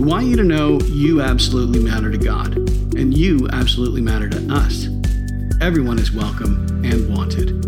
[0.00, 2.56] We want you to know you absolutely matter to God,
[2.96, 4.88] and you absolutely matter to us.
[5.60, 7.66] Everyone is welcome and wanted.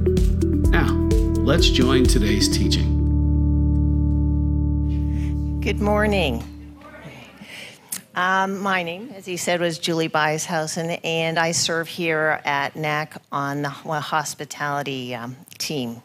[0.70, 0.94] Now,
[1.42, 2.88] let's join today's teaching.
[5.60, 6.42] Good morning.
[8.14, 13.14] Um, my name, as he said, was Julie Bieshausen, and I serve here at NAC
[13.30, 16.02] on the hospitality um, team.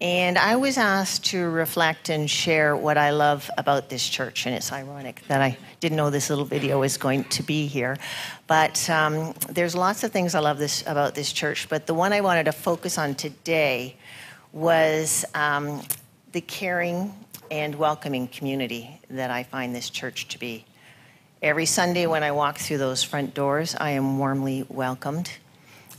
[0.00, 4.46] And I was asked to reflect and share what I love about this church.
[4.46, 7.96] And it's ironic that I didn't know this little video was going to be here.
[8.46, 11.68] But um, there's lots of things I love this, about this church.
[11.68, 13.96] But the one I wanted to focus on today
[14.52, 15.82] was um,
[16.30, 17.12] the caring
[17.50, 20.64] and welcoming community that I find this church to be.
[21.42, 25.30] Every Sunday when I walk through those front doors, I am warmly welcomed.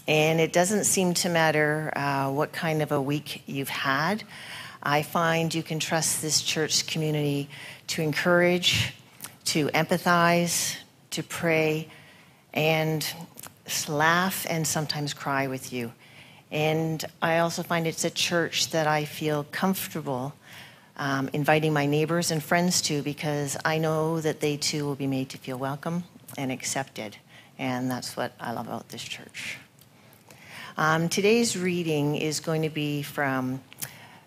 [0.10, 4.24] And it doesn't seem to matter uh, what kind of a week you've had.
[4.82, 7.48] I find you can trust this church community
[7.90, 8.96] to encourage,
[9.46, 10.78] to empathize,
[11.12, 11.90] to pray,
[12.56, 13.06] and
[13.88, 15.94] laugh and sometimes cry with you.
[16.50, 20.34] And I also find it's a church that I feel comfortable
[20.98, 25.06] um, inviting my neighbors and friends to because I know that they too will be
[25.06, 26.04] made to feel welcome
[26.36, 27.18] and accepted.
[27.60, 29.60] And that's what I love about this church.
[30.82, 33.60] Um, today's reading is going to be from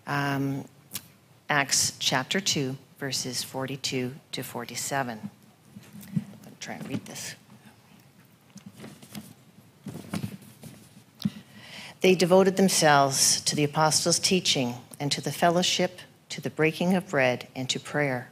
[0.05, 0.65] um,
[1.49, 5.17] Acts chapter 2, verses 42 to 47.
[5.19, 7.33] I'm going to try and read this.
[12.01, 17.09] They devoted themselves to the apostles' teaching and to the fellowship, to the breaking of
[17.09, 18.29] bread, and to prayer.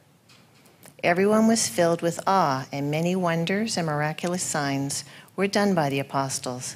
[1.03, 5.05] Everyone was filled with awe, and many wonders and miraculous signs
[5.35, 6.75] were done by the apostles.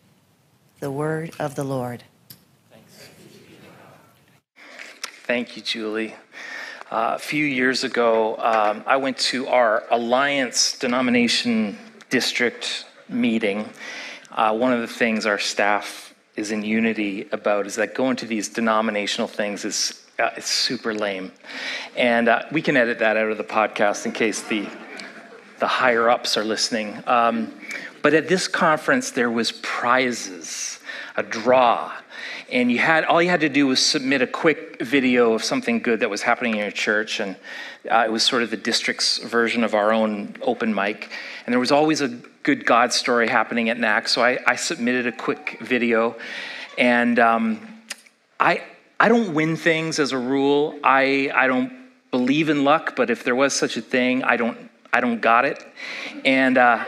[0.81, 2.03] The word of the Lord.
[5.27, 6.15] Thank you, Julie.
[6.89, 11.77] Uh, a few years ago, um, I went to our Alliance denomination
[12.09, 13.69] district meeting.
[14.31, 18.25] Uh, one of the things our staff is in unity about is that going to
[18.25, 21.31] these denominational things is uh, it's super lame,
[21.95, 24.67] and uh, we can edit that out of the podcast in case the
[25.59, 27.03] the higher ups are listening.
[27.05, 27.53] Um,
[28.01, 30.79] but at this conference, there was prizes,
[31.15, 31.91] a draw,
[32.51, 35.79] and you had all you had to do was submit a quick video of something
[35.79, 37.35] good that was happening in your church, and
[37.89, 41.11] uh, it was sort of the district's version of our own open mic.
[41.45, 42.09] And there was always a
[42.43, 46.15] good God story happening at NAC, so I, I submitted a quick video,
[46.77, 47.67] and um,
[48.39, 48.63] I
[48.99, 50.79] I don't win things as a rule.
[50.83, 51.71] I I don't
[52.09, 54.57] believe in luck, but if there was such a thing, I don't
[54.91, 55.63] I don't got it,
[56.25, 56.57] and.
[56.57, 56.83] Uh,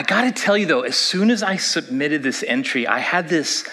[0.00, 3.28] I got to tell you though, as soon as I submitted this entry, I had
[3.28, 3.68] this,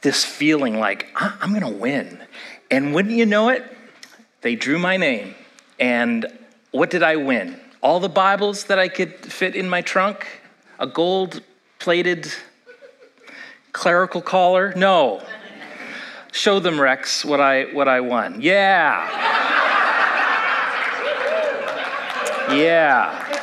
[0.00, 2.20] this feeling like I'm to win.
[2.68, 3.64] And wouldn't you know it?
[4.40, 5.36] They drew my name.
[5.78, 6.26] And
[6.72, 7.60] what did I win?
[7.80, 10.26] All the Bibles that I could fit in my trunk?
[10.80, 11.42] A gold
[11.78, 12.26] plated
[13.70, 14.72] clerical collar?
[14.74, 15.22] No.
[16.32, 18.40] Show them, Rex, what I, what I won.
[18.40, 19.06] Yeah.
[22.52, 23.39] Yeah.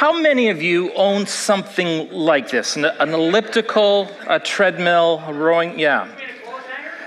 [0.00, 2.74] How many of you own something like this?
[2.74, 5.78] An, an elliptical, a treadmill, a rowing?
[5.78, 6.08] Yeah.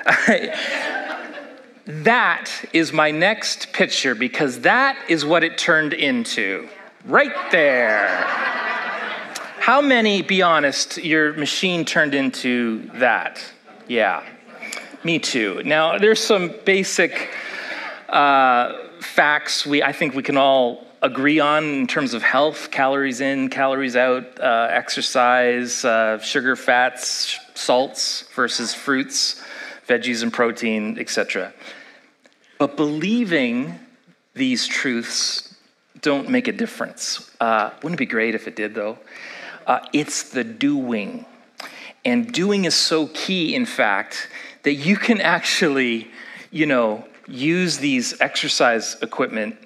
[1.87, 6.69] that is my next picture because that is what it turned into.
[7.05, 8.05] Right there.
[9.57, 13.43] How many, be honest, your machine turned into that?
[13.87, 14.23] Yeah.
[15.03, 15.63] Me too.
[15.65, 17.31] Now, there's some basic
[18.07, 23.19] uh, facts we I think we can all agree on in terms of health calories
[23.19, 29.43] in, calories out, uh, exercise, uh, sugar, fats, salts versus fruits,
[29.87, 31.53] veggies, and protein, etc.
[32.57, 33.77] But believing
[34.33, 35.53] these truths
[35.99, 37.29] don't make a difference.
[37.39, 38.97] Uh, wouldn't it be great if it did, though?
[39.67, 41.25] Uh, it's the doing.
[42.05, 44.29] And doing is so key, in fact,
[44.63, 46.09] that you can actually,
[46.49, 49.57] you know, use these exercise equipment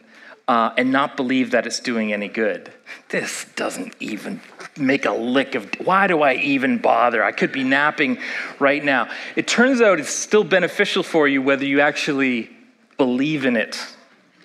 [0.47, 2.71] uh, and not believe that it's doing any good.
[3.09, 4.39] This doesn't even
[4.77, 7.23] make a lick of, why do I even bother?
[7.23, 8.17] I could be napping
[8.59, 9.09] right now.
[9.35, 12.49] It turns out it's still beneficial for you whether you actually
[12.97, 13.77] believe in it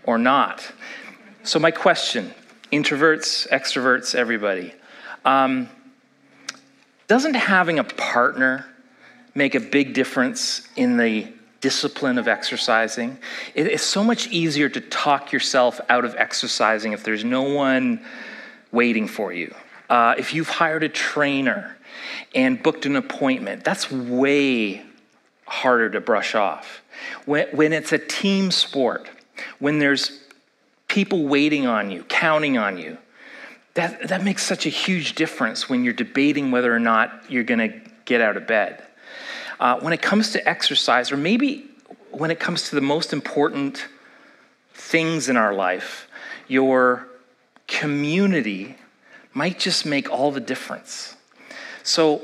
[0.04, 0.72] or not.
[1.44, 2.32] So, my question
[2.72, 4.72] introverts, extroverts, everybody.
[5.24, 5.68] Um,
[7.06, 8.66] doesn't having a partner
[9.34, 11.32] make a big difference in the
[11.62, 13.16] discipline of exercising?
[13.54, 18.04] It's so much easier to talk yourself out of exercising if there's no one
[18.70, 19.54] waiting for you.
[19.88, 21.76] Uh, if you've hired a trainer
[22.34, 24.82] and booked an appointment, that's way
[25.46, 26.82] harder to brush off.
[27.24, 29.08] When, when it's a team sport,
[29.58, 30.20] when there's
[30.88, 32.98] people waiting on you, counting on you,
[33.74, 37.70] that, that makes such a huge difference when you're debating whether or not you're going
[37.70, 38.82] to get out of bed.
[39.62, 41.64] Uh, when it comes to exercise, or maybe
[42.10, 43.86] when it comes to the most important
[44.74, 46.08] things in our life,
[46.48, 47.06] your
[47.68, 48.74] community
[49.34, 51.14] might just make all the difference.
[51.84, 52.22] So,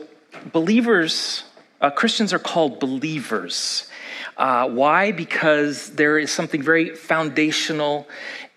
[0.50, 1.44] believers,
[1.80, 3.88] uh, Christians are called believers.
[4.36, 5.12] Uh, why?
[5.12, 8.08] Because there is something very foundational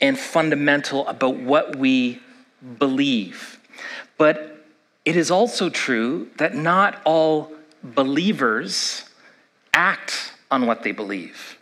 [0.01, 2.19] and fundamental about what we
[2.79, 3.59] believe.
[4.17, 4.65] But
[5.05, 7.51] it is also true that not all
[7.83, 9.03] believers
[9.73, 11.57] act on what they believe,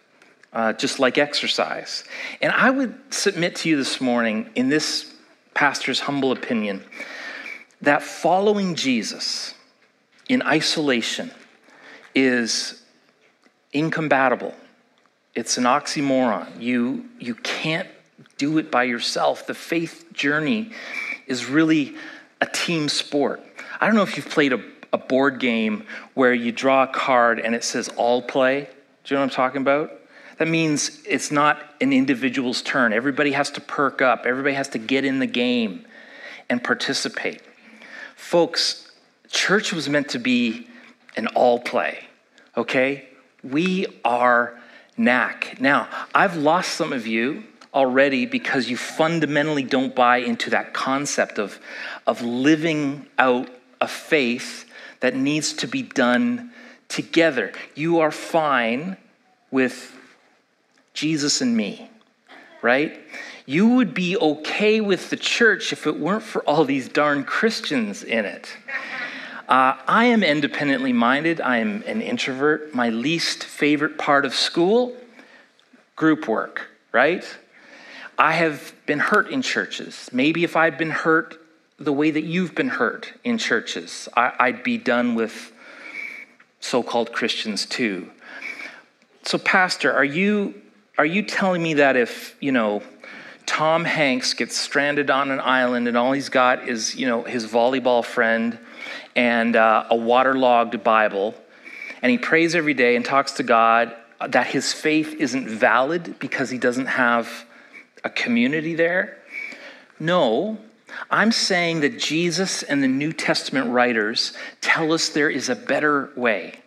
[0.54, 2.04] uh, just like exercise.
[2.42, 5.14] And I would submit to you this morning, in this
[5.54, 6.84] pastor's humble opinion,
[7.82, 9.54] that following Jesus
[10.28, 11.32] in isolation
[12.16, 12.82] is
[13.72, 14.54] incompatible.
[15.36, 16.60] It's an oxymoron.
[16.60, 17.88] You, you can't
[18.38, 19.48] do it by yourself.
[19.48, 20.72] The faith journey
[21.28, 21.96] is really
[22.42, 23.42] a team sport.
[23.80, 27.40] I don't know if you've played a, a board game where you draw a card
[27.40, 28.68] and it says all play.
[29.04, 29.92] Do you know what I'm talking about?
[30.38, 32.94] That means it's not an individual's turn.
[32.94, 35.86] Everybody has to perk up, everybody has to get in the game
[36.50, 37.42] and participate.
[38.16, 38.90] Folks,
[39.30, 40.68] church was meant to be
[41.16, 42.00] an all play,
[42.56, 43.10] okay?
[43.44, 44.60] We are
[44.98, 45.60] NAC.
[45.60, 47.44] Now, I've lost some of you
[47.74, 51.60] already because you fundamentally don't buy into that concept of,
[52.08, 53.50] of living out
[53.82, 54.69] a faith
[55.00, 56.52] that needs to be done
[56.88, 57.52] together.
[57.76, 58.98] You are fine
[59.52, 59.96] with
[60.94, 61.90] Jesus and me,
[62.62, 63.00] right?
[63.46, 68.04] You would be okay with the church if it weren't for all these darn Christians
[68.04, 68.56] in it.
[69.48, 71.42] Uh, I am independently minded.
[71.42, 72.76] I am an introvert.
[72.76, 74.96] My least favorite part of school,
[75.96, 77.26] group work, right?
[78.18, 80.10] I have been hurt in churches.
[80.12, 81.40] Maybe if I'd been hurt
[81.80, 85.52] the way that you've been hurt in churches, I, would be done with
[86.60, 88.10] so called Christians too.
[89.24, 90.56] So, Pastor, are you,
[90.98, 92.84] are you telling me that if, you know,
[93.46, 97.48] Tom Hanks gets stranded on an island and all he's got is, you know, his
[97.48, 98.60] volleyball friend
[99.16, 101.34] and uh, a waterlogged Bible,
[102.02, 103.96] and he prays every day and talks to God,
[104.28, 107.46] that his faith isn't valid because he doesn't have
[108.04, 109.18] a community there?
[110.00, 110.58] No.
[111.10, 116.10] I'm saying that Jesus and the New Testament writers tell us there is a better
[116.16, 116.60] way,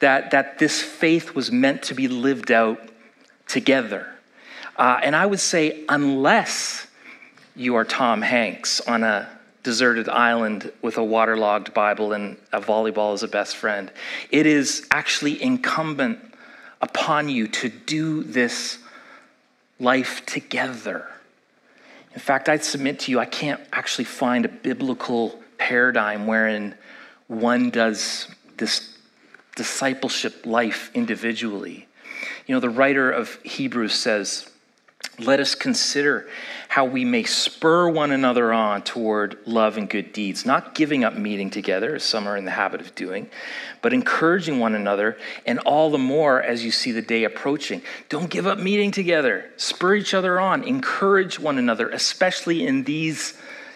[0.00, 2.80] that, that this faith was meant to be lived out
[3.46, 4.06] together.
[4.76, 6.86] Uh, and I would say, unless
[7.56, 9.28] you are Tom Hanks on a
[9.64, 13.90] deserted island with a waterlogged Bible and a volleyball as a best friend,
[14.30, 16.20] it is actually incumbent
[16.80, 18.78] upon you to do this
[19.80, 21.08] life together.
[22.18, 26.74] In fact, I'd submit to you, I can't actually find a biblical paradigm wherein
[27.28, 28.98] one does this
[29.54, 31.86] discipleship life individually.
[32.48, 34.50] You know, the writer of Hebrews says,
[35.18, 36.28] let us consider
[36.68, 41.16] how we may spur one another on toward love and good deeds, not giving up
[41.16, 43.28] meeting together, as some are in the habit of doing,
[43.82, 47.82] but encouraging one another, and all the more as you see the day approaching.
[48.08, 53.34] Don't give up meeting together, spur each other on, encourage one another, especially in these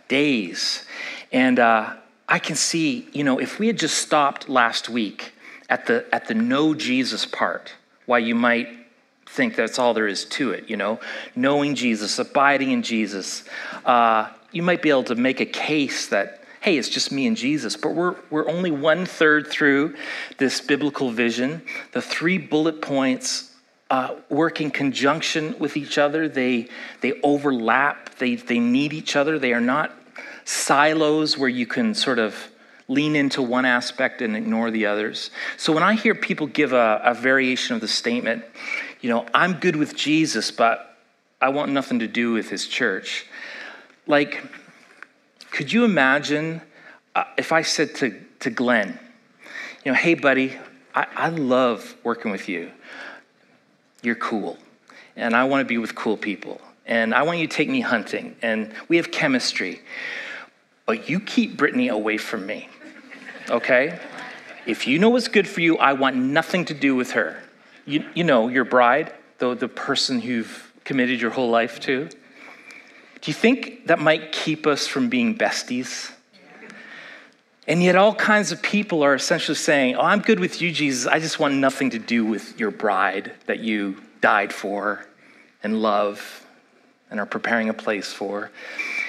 [0.08, 0.84] days.
[1.32, 1.94] And uh,
[2.28, 5.32] I can see, you know, if we had just stopped last week
[5.68, 7.72] at the, at the no Jesus part,
[8.06, 8.81] why you might
[9.32, 11.00] think that's all there is to it, you know?
[11.34, 13.44] Knowing Jesus, abiding in Jesus.
[13.84, 17.36] Uh, you might be able to make a case that, hey, it's just me and
[17.36, 19.96] Jesus, but we're, we're only one third through
[20.36, 21.62] this biblical vision.
[21.92, 23.50] The three bullet points
[23.90, 26.28] uh, work in conjunction with each other.
[26.28, 26.68] They,
[27.00, 29.38] they overlap, they, they need each other.
[29.38, 29.92] They are not
[30.44, 32.34] silos where you can sort of
[32.88, 35.30] lean into one aspect and ignore the others.
[35.56, 38.44] So when I hear people give a, a variation of the statement,
[39.02, 40.96] you know, I'm good with Jesus, but
[41.40, 43.26] I want nothing to do with his church.
[44.06, 44.42] Like,
[45.50, 46.62] could you imagine
[47.14, 48.98] uh, if I said to, to Glenn,
[49.84, 50.56] you know, hey, buddy,
[50.94, 52.70] I, I love working with you.
[54.02, 54.56] You're cool.
[55.16, 56.60] And I want to be with cool people.
[56.86, 58.36] And I want you to take me hunting.
[58.40, 59.82] And we have chemistry.
[60.86, 62.68] But you keep Brittany away from me,
[63.50, 63.98] okay?
[64.66, 67.42] If you know what's good for you, I want nothing to do with her.
[67.84, 72.08] You, you know, your bride, the, the person you've committed your whole life to.
[72.08, 76.12] Do you think that might keep us from being besties?
[77.68, 81.06] And yet, all kinds of people are essentially saying, Oh, I'm good with you, Jesus.
[81.06, 85.06] I just want nothing to do with your bride that you died for
[85.62, 86.44] and love
[87.10, 88.50] and are preparing a place for.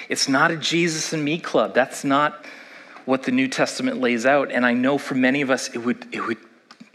[0.08, 1.74] It's not a Jesus and me club.
[1.74, 2.44] That's not
[3.06, 4.52] what the New Testament lays out.
[4.52, 6.38] And I know for many of us, it would, it would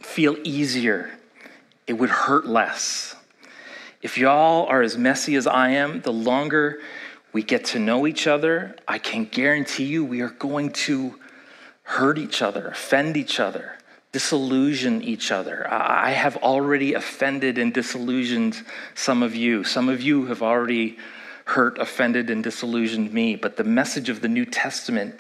[0.02, 1.12] feel easier,
[1.90, 3.16] it would hurt less.
[4.04, 6.82] If y'all are as messy as I am, the longer
[7.34, 11.20] we get to know each other, I can guarantee you we are going to
[11.82, 13.80] hurt each other, offend each other,
[14.12, 15.68] disillusion each other.
[15.68, 19.64] I have already offended and disillusioned some of you.
[19.64, 21.00] Some of you have already
[21.46, 23.36] hurt, offended, and disillusioned me.
[23.36, 25.20] But the message of the New Testament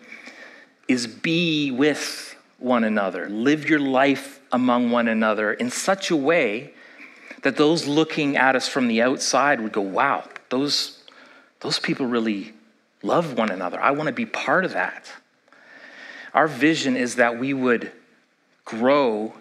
[0.87, 6.73] is be with one another, live your life among one another in such a way
[7.43, 11.03] that those looking at us from the outside would go, wow, those,
[11.61, 12.53] those people really
[13.01, 13.79] love one another.
[13.79, 15.11] I want to be part of that.
[16.33, 17.91] Our vision is that we would
[18.65, 19.33] grow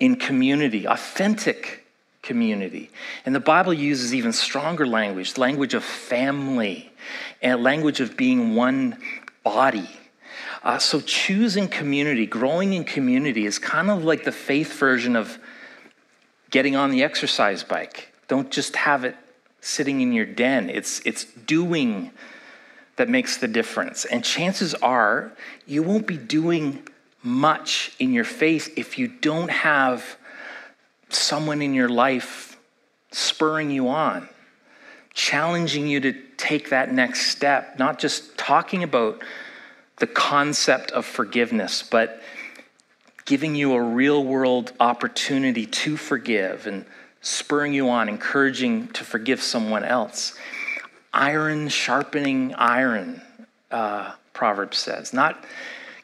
[0.00, 1.84] in community, authentic
[2.22, 2.90] community.
[3.26, 6.90] And the Bible uses even stronger language, language of family,
[7.42, 8.96] and language of being one
[9.42, 9.88] body.
[10.62, 15.38] Uh, so choosing community, growing in community, is kind of like the faith version of
[16.50, 18.12] getting on the exercise bike.
[18.28, 19.16] Don't just have it
[19.60, 20.70] sitting in your den.
[20.70, 22.12] It's it's doing
[22.96, 24.04] that makes the difference.
[24.04, 25.32] And chances are
[25.66, 26.86] you won't be doing
[27.22, 30.16] much in your faith if you don't have
[31.08, 32.58] someone in your life
[33.10, 34.28] spurring you on,
[35.14, 39.22] challenging you to take that next step, not just talking about
[40.02, 42.20] the concept of forgiveness, but
[43.24, 46.84] giving you a real world opportunity to forgive and
[47.20, 50.36] spurring you on, encouraging to forgive someone else.
[51.12, 53.22] Iron sharpening iron,
[53.70, 55.44] uh, Proverbs says, not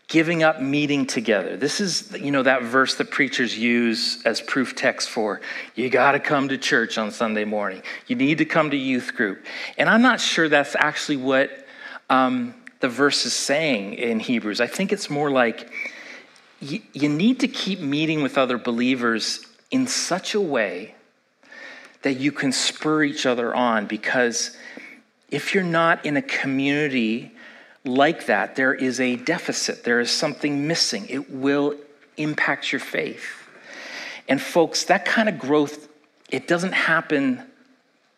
[0.06, 1.56] giving up meeting together.
[1.56, 5.40] This is, you know, that verse that preachers use as proof text for
[5.74, 7.82] you got to come to church on Sunday morning.
[8.06, 9.44] You need to come to youth group.
[9.76, 11.66] And I'm not sure that's actually what
[12.08, 14.60] um, the verse is saying in Hebrews.
[14.60, 15.70] I think it's more like
[16.60, 20.94] you, you need to keep meeting with other believers in such a way
[22.02, 24.56] that you can spur each other on because
[25.30, 27.32] if you're not in a community
[27.84, 31.06] like that, there is a deficit, there is something missing.
[31.08, 31.74] It will
[32.16, 33.48] impact your faith.
[34.28, 35.88] And folks, that kind of growth,
[36.30, 37.42] it doesn't happen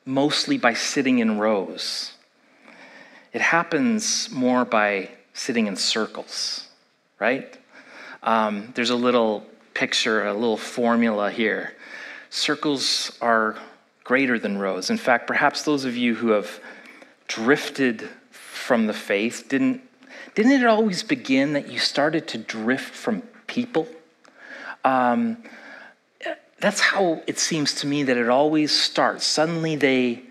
[0.04, 2.12] mostly by sitting in rows.
[3.32, 6.66] It happens more by sitting in circles,
[7.18, 7.56] right?
[8.22, 11.74] Um, there's a little picture, a little formula here.
[12.28, 13.56] Circles are
[14.04, 14.90] greater than rows.
[14.90, 16.60] In fact, perhaps those of you who have
[17.28, 19.80] drifted from the faith, didn't,
[20.34, 23.86] didn't it always begin that you started to drift from people?
[24.84, 25.38] Um,
[26.58, 29.24] that's how it seems to me that it always starts.
[29.24, 30.22] Suddenly they,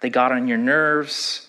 [0.00, 1.45] they got on your nerves,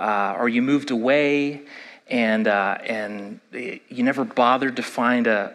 [0.00, 1.62] uh, or you moved away,
[2.08, 5.54] and, uh, and you never bothered to find a,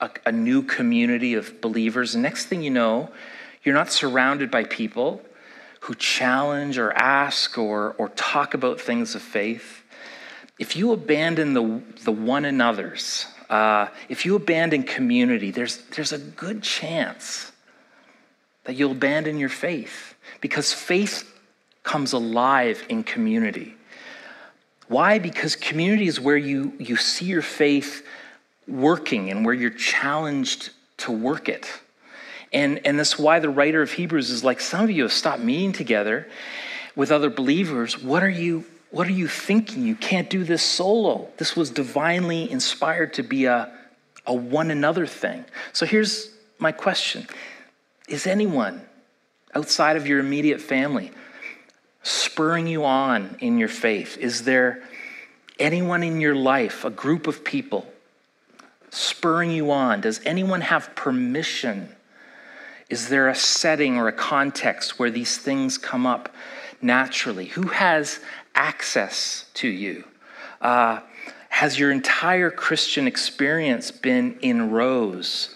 [0.00, 2.14] a, a new community of believers.
[2.14, 3.10] And next thing you know,
[3.62, 5.22] you're not surrounded by people
[5.80, 9.82] who challenge or ask or, or talk about things of faith.
[10.58, 16.18] If you abandon the, the one another's, uh, if you abandon community, there's, there's a
[16.18, 17.52] good chance
[18.64, 21.30] that you'll abandon your faith because faith
[21.82, 23.73] comes alive in community.
[24.88, 25.18] Why?
[25.18, 28.06] Because community is where you, you see your faith
[28.68, 31.70] working and where you're challenged to work it.
[32.52, 35.42] And, and that's why the writer of Hebrews is like, some of you have stopped
[35.42, 36.28] meeting together
[36.94, 38.00] with other believers.
[38.00, 39.84] What are you, what are you thinking?
[39.84, 41.28] You can't do this solo.
[41.36, 43.72] This was divinely inspired to be a,
[44.26, 45.44] a one another thing.
[45.72, 47.26] So here's my question
[48.08, 48.82] Is anyone
[49.54, 51.10] outside of your immediate family
[52.34, 54.18] spurring you on in your faith?
[54.18, 54.82] Is there
[55.60, 57.86] anyone in your life, a group of people,
[58.90, 60.00] spurring you on?
[60.00, 61.94] Does anyone have permission?
[62.90, 66.34] Is there a setting or a context where these things come up
[66.82, 67.46] naturally?
[67.46, 68.18] Who has
[68.56, 70.02] access to you?
[70.60, 71.02] Uh,
[71.50, 75.54] has your entire Christian experience been in rows,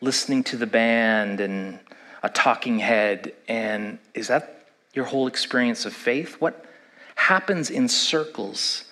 [0.00, 1.78] listening to the band and
[2.24, 3.32] a talking head?
[3.46, 4.55] And is that
[4.96, 6.40] your whole experience of faith?
[6.40, 6.64] What
[7.16, 8.84] happens in circles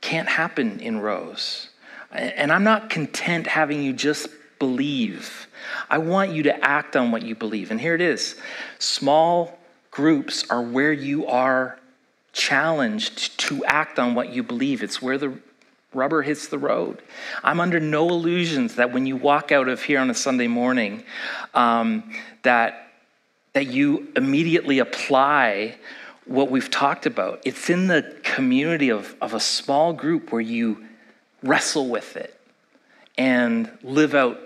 [0.00, 1.68] can't happen in rows.
[2.10, 4.28] And I'm not content having you just
[4.58, 5.46] believe.
[5.90, 7.70] I want you to act on what you believe.
[7.70, 8.36] And here it is
[8.78, 9.58] small
[9.90, 11.78] groups are where you are
[12.32, 14.82] challenged to act on what you believe.
[14.82, 15.38] It's where the
[15.92, 17.02] rubber hits the road.
[17.42, 21.02] I'm under no illusions that when you walk out of here on a Sunday morning,
[21.54, 22.12] um,
[22.42, 22.87] that
[23.58, 25.74] that you immediately apply
[26.26, 27.42] what we've talked about.
[27.44, 30.84] It's in the community of, of a small group where you
[31.42, 32.40] wrestle with it
[33.16, 34.38] and live out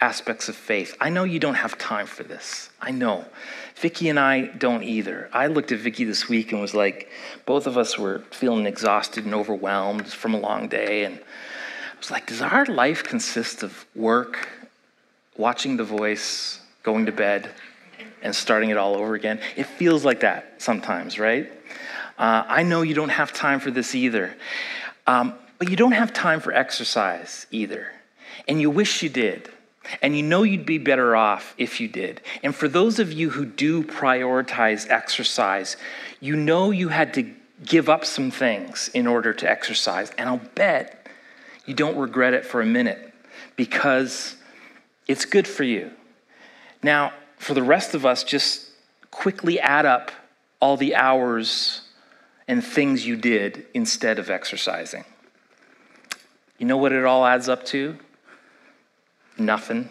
[0.00, 0.96] aspects of faith.
[1.00, 2.70] I know you don't have time for this.
[2.80, 3.24] I know.
[3.76, 5.30] Vicky and I don't either.
[5.32, 7.08] I looked at Vicky this week and was like,
[7.44, 11.04] both of us were feeling exhausted and overwhelmed from a long day.
[11.04, 14.48] And I was like, does our life consist of work,
[15.36, 17.48] watching The Voice, going to bed,
[18.26, 19.40] and starting it all over again.
[19.54, 21.50] It feels like that sometimes, right?
[22.18, 24.34] Uh, I know you don't have time for this either.
[25.06, 27.92] Um, but you don't have time for exercise either.
[28.48, 29.48] And you wish you did.
[30.02, 32.20] And you know you'd be better off if you did.
[32.42, 35.76] And for those of you who do prioritize exercise,
[36.18, 37.32] you know you had to
[37.64, 40.10] give up some things in order to exercise.
[40.18, 41.06] And I'll bet
[41.64, 43.14] you don't regret it for a minute
[43.54, 44.34] because
[45.06, 45.92] it's good for you.
[46.82, 48.70] Now, for the rest of us, just
[49.10, 50.10] quickly add up
[50.60, 51.82] all the hours
[52.48, 55.04] and things you did instead of exercising.
[56.58, 57.96] You know what it all adds up to?
[59.38, 59.88] Nothing.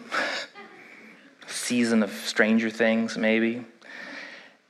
[1.46, 3.64] Season of Stranger Things, maybe.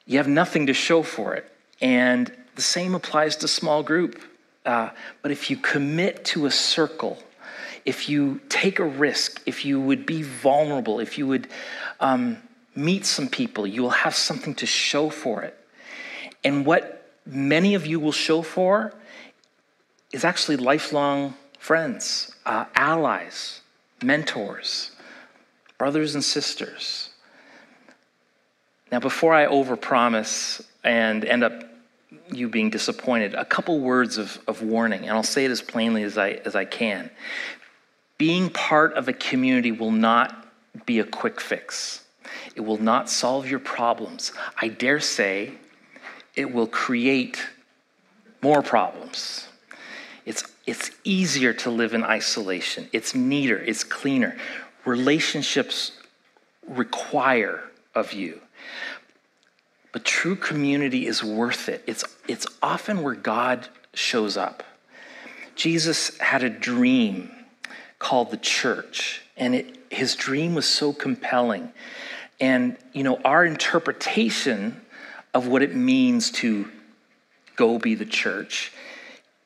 [0.05, 1.51] You have nothing to show for it.
[1.81, 4.21] And the same applies to small group.
[4.65, 4.91] Uh,
[5.23, 7.19] but if you commit to a circle,
[7.85, 11.49] if you take a risk, if you would be vulnerable, if you would
[12.01, 12.39] um,
[12.77, 15.59] meet some people, you will have something to show for it.
[16.45, 18.95] And what many of you will show for
[20.13, 23.61] is actually lifelong friends, uh, allies,
[24.03, 24.93] mentors,
[25.79, 27.11] brothers and sisters.
[28.93, 31.65] Now, before I overpromise and end up
[32.33, 36.03] you being disappointed, a couple words of, of warning, and I'll say it as plainly
[36.05, 37.11] as I, as I can.
[38.17, 40.47] Being part of a community will not
[40.87, 42.06] be a quick fix.
[42.57, 44.33] It will not solve your problems.
[44.61, 45.53] I dare say
[46.35, 47.47] it will create
[48.43, 49.47] more problems.
[50.25, 54.37] It's, it's easier to live in isolation, it's neater, it's cleaner.
[54.85, 55.93] Relationships
[56.67, 57.63] require
[57.95, 58.41] of you.
[59.93, 61.83] But true community is worth it.
[61.87, 64.63] It's, it's often where God shows up.
[65.55, 67.31] Jesus had a dream
[67.99, 71.73] called the church, and it, his dream was so compelling
[72.41, 74.81] and, you know, our interpretation
[75.33, 76.69] of what it means to
[77.57, 78.73] go be the church,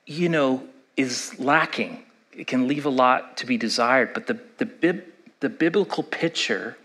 [0.07, 0.63] you know,
[0.97, 2.03] is lacking.
[2.33, 5.05] It can leave a lot to be desired, but the, the, bib,
[5.41, 6.77] the biblical picture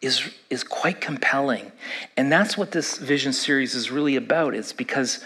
[0.00, 1.72] is, is quite compelling.
[2.16, 4.54] And that's what this vision series is really about.
[4.54, 5.24] It's because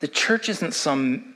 [0.00, 1.34] the church isn't some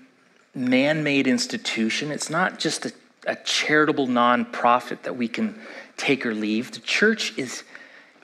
[0.55, 2.93] man made institution, it's not just a,
[3.27, 5.59] a charitable nonprofit that we can
[5.97, 6.71] take or leave.
[6.73, 7.65] The church is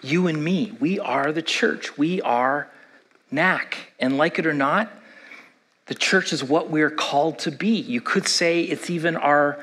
[0.02, 0.72] you and me.
[0.80, 1.96] We are the church.
[1.98, 2.68] We are
[3.30, 3.92] NAC.
[3.98, 4.90] And like it or not,
[5.86, 7.80] the church is what we're called to be.
[7.80, 9.58] You could say it's even our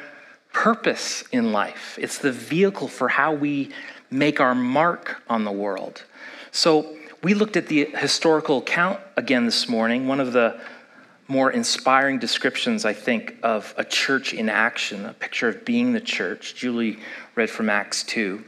[0.54, 3.70] purpose in life, it's the vehicle for how we
[4.10, 6.04] make our mark on the world.
[6.52, 10.60] So, we looked at the historical account again this morning, one of the
[11.28, 16.00] more inspiring descriptions, I think, of a church in action, a picture of being the
[16.00, 16.56] church.
[16.56, 17.00] Julie
[17.36, 18.44] read from Acts 2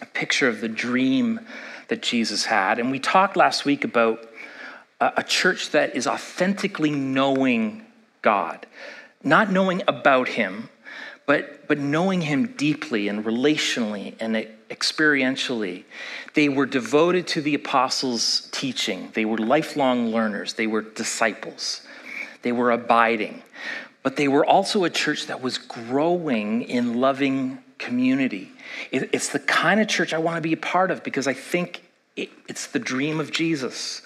[0.00, 1.40] a picture of the dream
[1.88, 2.78] that Jesus had.
[2.78, 4.26] And we talked last week about
[5.00, 7.84] a church that is authentically knowing
[8.22, 8.66] God,
[9.22, 10.68] not knowing about Him,
[11.26, 14.34] but, but knowing Him deeply and relationally and
[14.68, 15.84] experientially.
[16.34, 21.82] They were devoted to the apostles' teaching, they were lifelong learners, they were disciples,
[22.42, 23.42] they were abiding.
[24.02, 28.52] But they were also a church that was growing in loving community.
[28.92, 31.82] It's the kind of church I want to be a part of because I think
[32.14, 34.02] it, it's the dream of Jesus.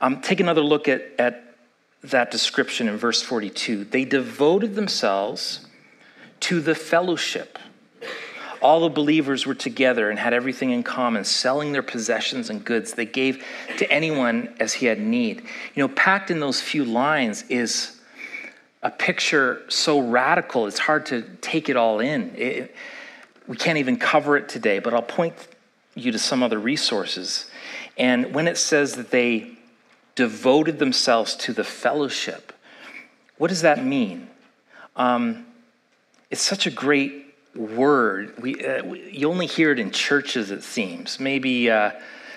[0.00, 1.54] Um, take another look at, at
[2.02, 3.84] that description in verse 42.
[3.84, 5.66] They devoted themselves
[6.40, 7.58] to the fellowship.
[8.60, 12.92] All the believers were together and had everything in common, selling their possessions and goods.
[12.92, 13.44] They gave
[13.78, 15.42] to anyone as he had need.
[15.74, 18.00] You know, packed in those few lines is
[18.82, 22.34] a picture so radical, it's hard to take it all in.
[22.36, 22.74] It,
[23.46, 25.34] we can't even cover it today, but I'll point
[25.94, 27.50] you to some other resources.
[27.98, 29.52] And when it says that they
[30.14, 32.52] devoted themselves to the fellowship,
[33.38, 34.28] what does that mean?
[34.96, 35.46] Um,
[36.30, 38.34] it's such a great word.
[38.40, 41.20] We, uh, we, you only hear it in churches, it seems.
[41.20, 41.92] Maybe, uh,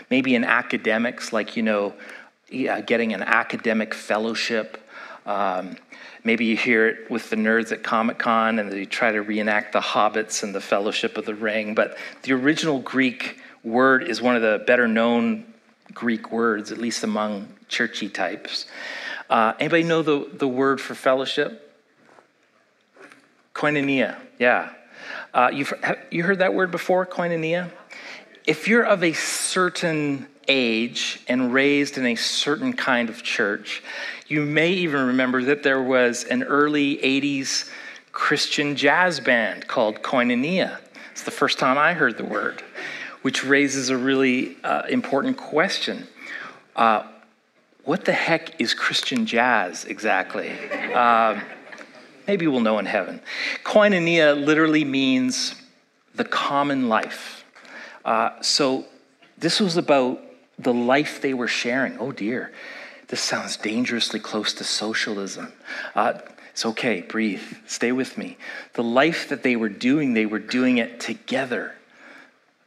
[0.09, 1.93] maybe in academics, like you know,
[2.49, 4.81] yeah, getting an academic fellowship.
[5.25, 5.77] Um,
[6.25, 9.71] maybe you hear it with the nerds at Comic Con and they try to reenact
[9.71, 11.75] the hobbits and the Fellowship of the Ring.
[11.75, 15.45] But the original Greek word is one of the better known
[15.93, 18.65] Greek words, at least among churchy types.
[19.29, 21.61] Uh, anybody know the, the word for fellowship?
[23.53, 24.73] Koinonia, yeah.
[25.33, 25.73] Uh, you've
[26.11, 27.71] you heard that word before, koinonia?
[28.45, 33.83] If you're of a certain age and raised in a certain kind of church,
[34.27, 37.69] you may even remember that there was an early 80s
[38.11, 40.79] Christian jazz band called Koinonia.
[41.11, 42.63] It's the first time I heard the word,
[43.21, 46.07] which raises a really uh, important question.
[46.75, 47.03] Uh,
[47.83, 50.49] what the heck is Christian jazz exactly?
[50.93, 51.41] Um,
[52.27, 53.21] maybe we'll know in heaven.
[53.63, 55.55] Koinonia literally means
[56.15, 57.45] the common life.
[58.03, 58.85] Uh, so
[59.37, 60.21] this was about
[60.57, 61.97] the life they were sharing.
[61.99, 62.51] Oh dear,
[63.07, 65.53] this sounds dangerously close to socialism.
[65.93, 66.13] Uh,
[66.51, 68.37] it's okay, breathe, stay with me.
[68.73, 71.75] The life that they were doing, they were doing it together.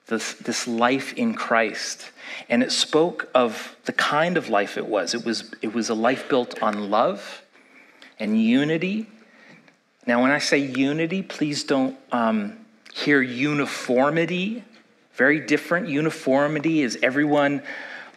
[0.08, 2.10] This, this life in Christ.
[2.48, 5.14] And it spoke of the kind of life it was.
[5.14, 7.42] It was, it was a life built on love
[8.18, 9.06] and unity.
[10.06, 12.58] Now, when I say unity, please don't um,
[12.94, 14.64] hear uniformity.
[15.18, 15.88] Very different.
[15.88, 17.60] Uniformity is everyone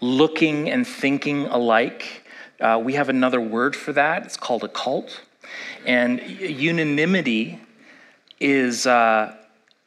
[0.02, 2.24] looking and thinking alike.
[2.60, 4.24] Uh, we have another word for that.
[4.24, 5.20] It's called a cult.
[5.88, 7.60] And unanimity
[8.40, 9.36] is, uh,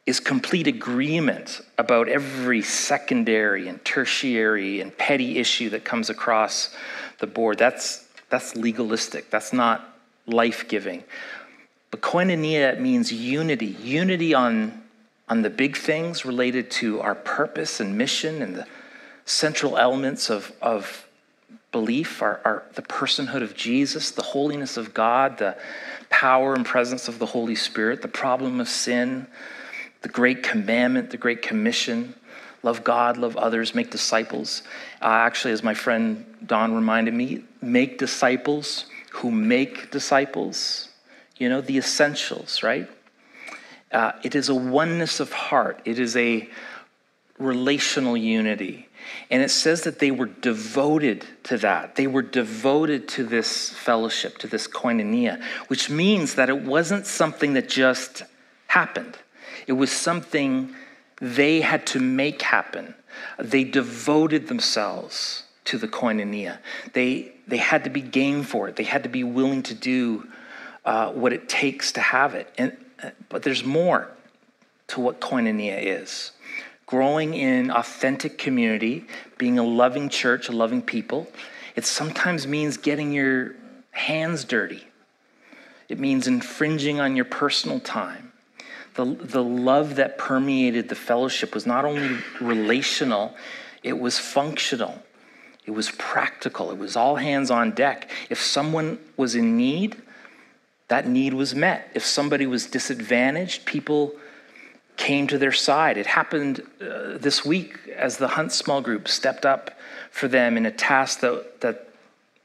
[0.05, 6.75] is complete agreement about every secondary and tertiary and petty issue that comes across
[7.19, 7.57] the board.
[7.57, 9.97] That's, that's legalistic, that's not
[10.27, 11.05] life giving.
[11.91, 14.83] But koinonia means unity, unity on,
[15.27, 18.67] on the big things related to our purpose and mission and the
[19.25, 21.07] central elements of, of
[21.71, 25.57] belief are, are the personhood of Jesus, the holiness of God, the
[26.09, 29.27] power and presence of the Holy Spirit, the problem of sin,
[30.01, 32.13] the great commandment, the great commission
[32.65, 34.63] love God, love others, make disciples.
[34.99, 40.89] Uh, actually, as my friend Don reminded me, make disciples who make disciples.
[41.37, 42.89] You know, the essentials, right?
[43.91, 46.49] Uh, it is a oneness of heart, it is a
[47.37, 48.87] relational unity.
[49.29, 51.95] And it says that they were devoted to that.
[51.95, 57.53] They were devoted to this fellowship, to this koinonia, which means that it wasn't something
[57.53, 58.23] that just
[58.67, 59.17] happened.
[59.67, 60.73] It was something
[61.21, 62.95] they had to make happen.
[63.37, 66.59] They devoted themselves to the koinonia.
[66.93, 68.75] They, they had to be game for it.
[68.75, 70.27] They had to be willing to do
[70.83, 72.51] uh, what it takes to have it.
[72.57, 72.75] And,
[73.29, 74.11] but there's more
[74.87, 76.31] to what koinonia is
[76.85, 79.05] growing in authentic community,
[79.37, 81.27] being a loving church, a loving people,
[81.75, 83.55] it sometimes means getting your
[83.91, 84.85] hands dirty.
[85.89, 88.31] It means infringing on your personal time.
[88.95, 93.35] The, the love that permeated the fellowship was not only relational,
[93.83, 95.01] it was functional.
[95.65, 96.71] It was practical.
[96.71, 98.09] It was all hands on deck.
[98.29, 100.01] If someone was in need,
[100.87, 101.89] that need was met.
[101.93, 104.13] If somebody was disadvantaged, people
[104.97, 105.97] came to their side.
[105.97, 109.71] It happened uh, this week as the Hunt small group stepped up
[110.11, 111.89] for them in a task that, that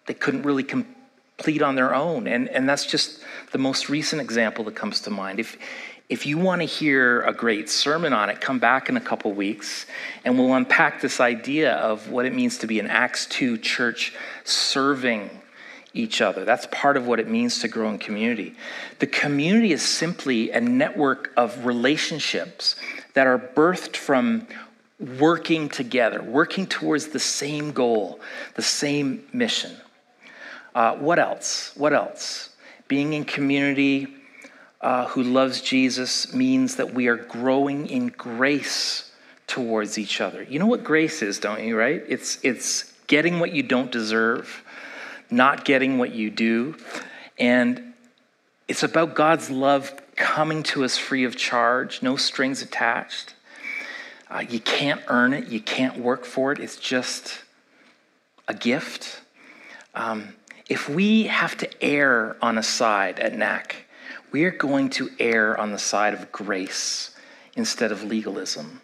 [0.06, 2.26] they couldn't really complete on their own.
[2.26, 3.22] And, and that's just
[3.52, 5.38] the most recent example that comes to mind.
[5.38, 5.56] If,
[6.08, 9.32] if you want to hear a great sermon on it, come back in a couple
[9.32, 9.86] weeks
[10.24, 14.12] and we'll unpack this idea of what it means to be an Acts 2 church
[14.42, 15.30] serving
[15.92, 16.44] each other.
[16.44, 18.54] That's part of what it means to grow in community.
[18.98, 22.76] The community is simply a network of relationships
[23.14, 24.46] that are birthed from
[25.18, 28.20] working together, working towards the same goal,
[28.54, 29.74] the same mission.
[30.74, 31.72] Uh, what else?
[31.76, 32.50] What else?
[32.86, 34.08] Being in community
[34.80, 39.10] uh, who loves Jesus means that we are growing in grace
[39.46, 40.42] towards each other.
[40.44, 42.02] You know what grace is, don't you, right?
[42.08, 44.62] It's, it's getting what you don't deserve,
[45.30, 46.76] not getting what you do.
[47.38, 47.94] And
[48.68, 53.34] it's about God's love coming to us free of charge, no strings attached.
[54.30, 56.60] Uh, you can't earn it, you can't work for it.
[56.60, 57.42] It's just
[58.46, 59.22] a gift.
[59.94, 60.34] Um,
[60.68, 63.74] if we have to err on a side at NAC,
[64.30, 67.16] we are going to err on the side of grace
[67.56, 68.80] instead of legalism.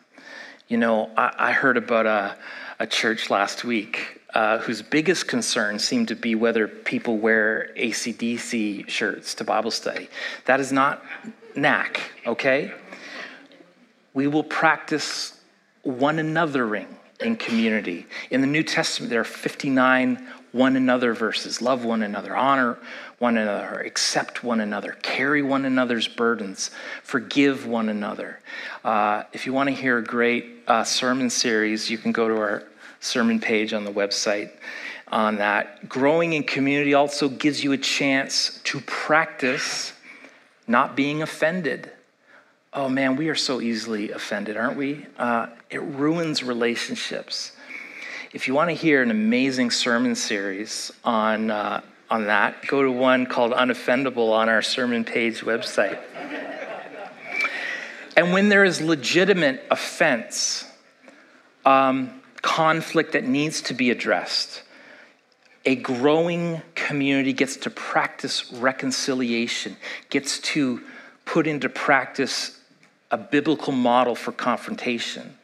[0.68, 2.36] You know, I, I heard about a,
[2.80, 8.86] a, church last week uh, whose biggest concern seemed to be whether people wear AC/DC
[8.86, 10.10] shirts to Bible study.
[10.44, 11.02] That is not
[11.54, 12.70] NAC, okay?
[14.12, 15.40] We will practice
[15.84, 18.04] one anothering in community.
[18.28, 22.78] In the New Testament, there are 59 one another verses love one another, honor
[23.18, 26.70] one another, accept one another, carry one another's burdens,
[27.02, 28.38] forgive one another.
[28.84, 32.36] Uh, if you want to hear a great uh, sermon series, you can go to
[32.36, 32.64] our
[33.00, 34.50] sermon page on the website
[35.08, 35.88] on that.
[35.88, 39.92] Growing in community also gives you a chance to practice
[40.66, 41.90] not being offended.
[42.72, 45.06] Oh man, we are so easily offended, aren't we?
[45.18, 47.52] Uh, it ruins relationships.
[48.32, 51.80] If you want to hear an amazing sermon series on, uh,
[52.10, 55.98] on that, go to one called Unoffendable on our sermon page website.
[58.16, 60.64] and when there is legitimate offense,
[61.64, 64.62] um, conflict that needs to be addressed,
[65.64, 69.76] a growing community gets to practice reconciliation,
[70.10, 70.80] gets to
[71.24, 72.60] put into practice
[73.10, 75.36] a biblical model for confrontation.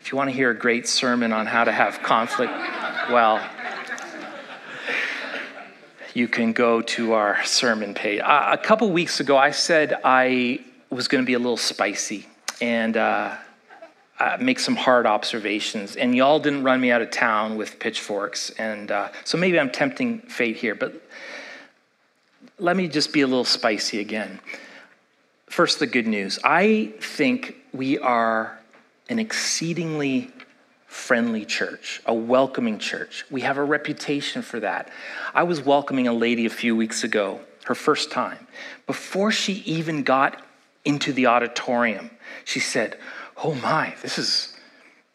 [0.00, 2.52] If you want to hear a great sermon on how to have conflict,
[3.10, 3.44] well,
[6.14, 8.20] you can go to our sermon page.
[8.20, 12.26] Uh, a couple weeks ago, I said I was going to be a little spicy
[12.60, 13.36] and uh,
[14.18, 15.96] uh, make some hard observations.
[15.96, 18.50] And y'all didn't run me out of town with pitchforks.
[18.50, 21.02] And uh, so maybe I'm tempting fate here, but
[22.58, 24.40] let me just be a little spicy again.
[25.48, 26.38] First, the good news.
[26.42, 28.58] I think we are
[29.08, 30.30] an exceedingly
[30.86, 33.24] friendly church, a welcoming church.
[33.30, 34.90] We have a reputation for that.
[35.34, 38.46] I was welcoming a lady a few weeks ago, her first time.
[38.86, 40.42] Before she even got
[40.84, 42.10] into the auditorium,
[42.44, 42.96] she said,
[43.42, 44.54] Oh my, this is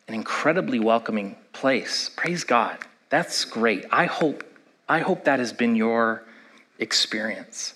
[0.08, 2.10] an incredibly welcoming place.
[2.10, 2.78] Praise God.
[3.10, 3.86] That's great.
[3.92, 4.44] I hope
[4.88, 6.24] I hope that has been your
[6.78, 7.76] experience.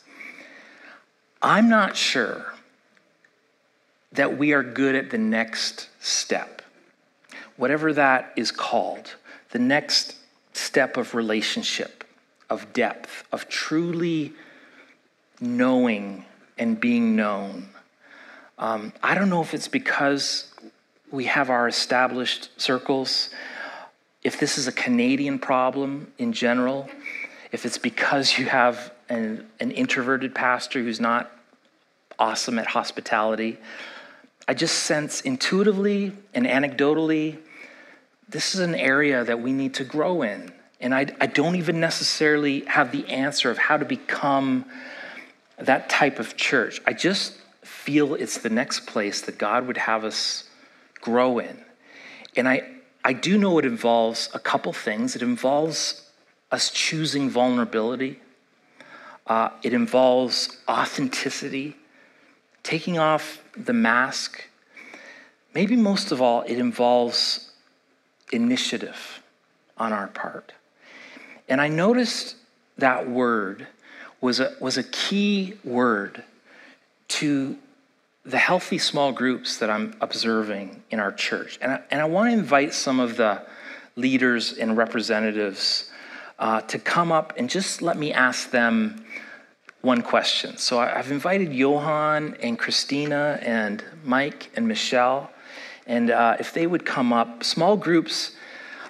[1.42, 2.54] I'm not sure
[4.12, 6.62] that we are good at the next step,
[7.56, 9.16] whatever that is called,
[9.52, 10.18] the next
[10.52, 12.04] step of relationship,
[12.50, 14.34] of depth, of truly
[15.40, 16.26] knowing
[16.58, 17.70] and being known.
[18.58, 20.48] Um, I don't know if it's because
[21.12, 23.30] we have our established circles,
[24.24, 26.90] if this is a Canadian problem in general,
[27.52, 31.32] if it's because you have an, an introverted pastor who's not
[32.18, 33.58] awesome at hospitality.
[34.48, 37.38] I just sense intuitively and anecdotally,
[38.30, 40.52] this is an area that we need to grow in.
[40.80, 44.66] And I, I don't even necessarily have the answer of how to become
[45.58, 46.82] that type of church.
[46.86, 47.38] I just
[47.86, 50.46] feel it's the next place that God would have us
[51.02, 51.64] grow in.
[52.36, 52.64] And I,
[53.04, 55.16] I do know it involves a couple things.
[55.16, 56.02] It involves
[56.52, 58.20] us choosing vulnerability,
[59.28, 61.76] uh, it involves authenticity,
[62.64, 64.48] taking off the mask,
[65.54, 67.52] maybe most of all, it involves
[68.32, 69.22] initiative
[69.78, 70.54] on our part.
[71.50, 72.36] And I noticed
[72.78, 73.68] that word
[74.22, 76.24] was a, was a key word
[77.08, 77.58] to
[78.26, 81.60] the healthy small groups that I'm observing in our church.
[81.62, 83.44] And I, and I want to invite some of the
[83.96, 85.92] leaders and representatives
[86.40, 89.06] uh, to come up and just let me ask them
[89.82, 90.58] one question.
[90.58, 95.30] So I've invited Johan and Christina and Mike and Michelle,
[95.86, 98.36] and uh, if they would come up, small groups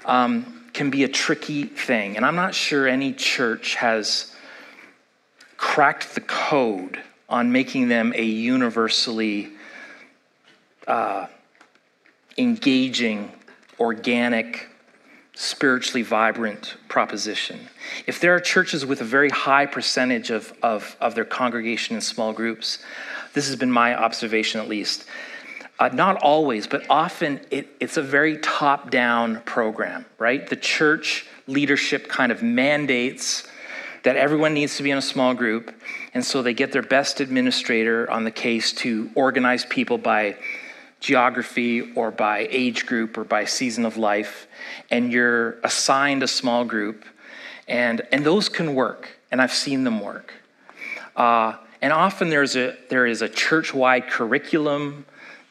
[0.06, 4.34] um, can be a tricky thing, and I'm not sure any church has
[5.58, 9.50] cracked the code on making them a universally
[10.88, 11.28] uh,
[12.38, 13.32] engaging,
[13.80, 14.70] organic
[15.36, 17.60] spiritually vibrant proposition.
[18.08, 22.02] If there are churches with a very high percentage of, of, of their congregation in
[22.02, 22.80] small groups,
[23.34, 25.06] this has been my observation at least.
[25.78, 30.48] Uh, not always, but often it, it's a very top down program, right?
[30.48, 33.46] The church leadership kind of mandates
[34.04, 35.76] that everyone needs to be in a small group,
[36.16, 40.38] and so they get their best administrator on the case to organize people by
[41.02, 44.48] geography or by age group or by season of life,
[44.90, 47.04] and you're assigned a small group,
[47.68, 50.34] and, and those can work, and I've seen them work.
[51.18, 55.06] Uh, and often there's a, there is a church wide curriculum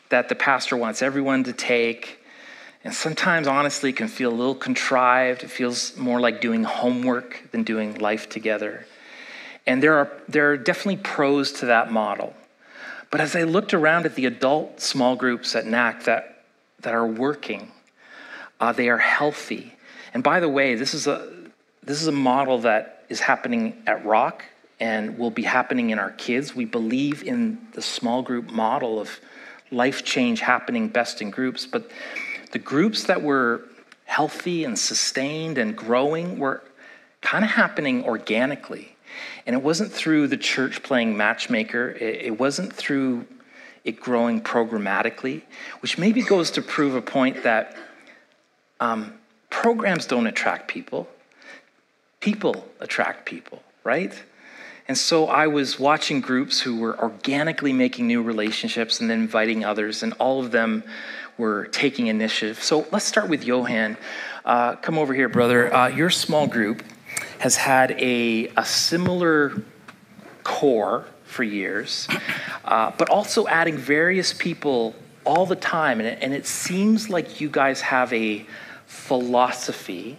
[0.09, 2.21] that the pastor wants everyone to take.
[2.85, 5.43] And sometimes, honestly, it can feel a little contrived.
[5.45, 8.87] It feels more like doing homework than doing life together.
[9.67, 12.35] And there are, there are definitely pros to that model.
[13.11, 16.45] But as I looked around at the adult small groups at NAC that,
[16.81, 17.71] that are working,
[18.61, 19.73] uh, they are healthy.
[20.13, 21.33] And by the way, this is, a,
[21.83, 24.45] this is a model that is happening at Rock
[24.81, 26.55] and will be happening in our kids.
[26.55, 29.21] We believe in the small group model of
[29.71, 31.67] life change happening best in groups.
[31.67, 31.91] But
[32.53, 33.63] the groups that were
[34.05, 36.63] healthy and sustained and growing were
[37.21, 38.94] kind of happening organically.
[39.47, 43.27] And it wasn't through the church playing matchmaker, it, wasn't through
[43.85, 45.43] it growing programmatically,
[45.81, 47.77] which maybe goes to prove a point that
[48.81, 49.15] um,
[49.51, 51.09] programs don't attract people,
[52.21, 54.23] people attract people, right?
[54.87, 59.65] And so I was watching groups who were organically making new relationships and then inviting
[59.65, 60.85] others, and all of them
[61.39, 62.63] were taking initiative.
[62.63, 63.97] So let's start with Johan.
[64.45, 65.73] Uh, come over here, brother.
[65.75, 66.83] Uh, your small group
[67.45, 69.53] has had a, a similar
[70.45, 72.09] core for years,
[72.65, 74.95] uh, but also adding various people
[75.27, 76.01] all the time.
[76.01, 78.47] And it, and it seems like you guys have a
[78.87, 80.19] philosophy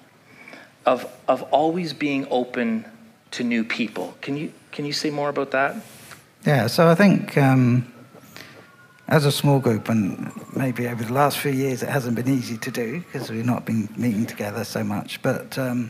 [0.85, 2.85] of, of always being open
[3.31, 4.15] to new people.
[4.21, 5.77] Can you, can you say more about that?
[6.45, 7.91] Yeah, so I think um,
[9.07, 12.57] as a small group, and maybe over the last few years it hasn't been easy
[12.59, 15.89] to do because we've not been meeting together so much, but um,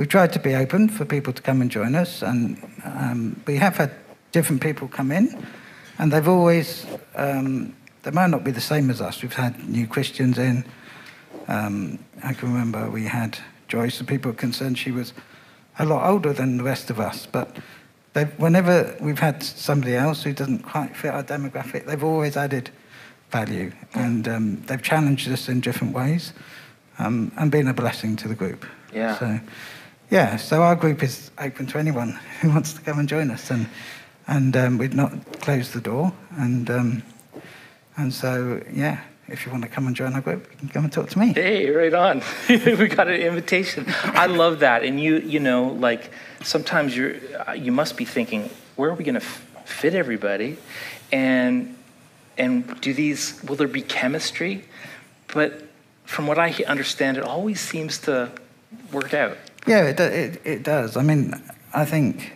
[0.00, 3.56] we tried to be open for people to come and join us, and um, we
[3.56, 3.90] have had
[4.32, 5.46] different people come in,
[5.98, 6.86] and they've always,
[7.16, 9.20] um, they might not be the same as us.
[9.20, 10.64] We've had new Christians in.
[11.48, 15.12] Um, I can remember we had Joyce, the people concerned, she was
[15.78, 17.58] a lot older than the rest of us, but
[18.38, 22.70] whenever we've had somebody else who doesn't quite fit our demographic, they've always added
[23.30, 26.32] value, and um, they've challenged us in different ways
[26.98, 28.64] um, and been a blessing to the group.
[28.94, 29.18] Yeah.
[29.18, 29.40] So,
[30.10, 33.50] yeah, so our group is open to anyone who wants to come and join us,
[33.50, 33.68] and
[34.26, 37.02] and um, we've not closed the door, and um,
[37.96, 40.84] and so yeah, if you want to come and join our group, you can come
[40.84, 41.32] and talk to me.
[41.32, 42.22] Hey, right on.
[42.48, 43.86] we got an invitation.
[44.04, 46.10] I love that, and you you know like
[46.42, 47.16] sometimes you're
[47.54, 50.58] you must be thinking where are we going to f- fit everybody,
[51.12, 51.76] and
[52.36, 54.64] and do these will there be chemistry,
[55.32, 55.62] but
[56.04, 58.32] from what I understand, it always seems to
[58.90, 59.36] work out.
[59.66, 60.96] Yeah, it, it, it does.
[60.96, 61.34] I mean,
[61.72, 62.32] I think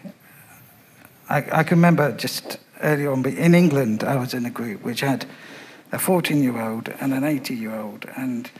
[1.28, 5.00] I, I can remember just early on, in England, I was in a group which
[5.00, 5.26] had
[5.92, 8.50] a 14 year old and an 80 year old, and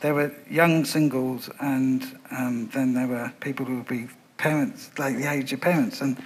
[0.00, 5.16] there were young singles, and um, then there were people who would be parents, like
[5.16, 6.00] the age of parents.
[6.00, 6.16] And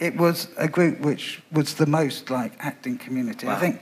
[0.00, 3.46] it was a group which was the most like acting community.
[3.46, 3.54] Wow.
[3.54, 3.80] I think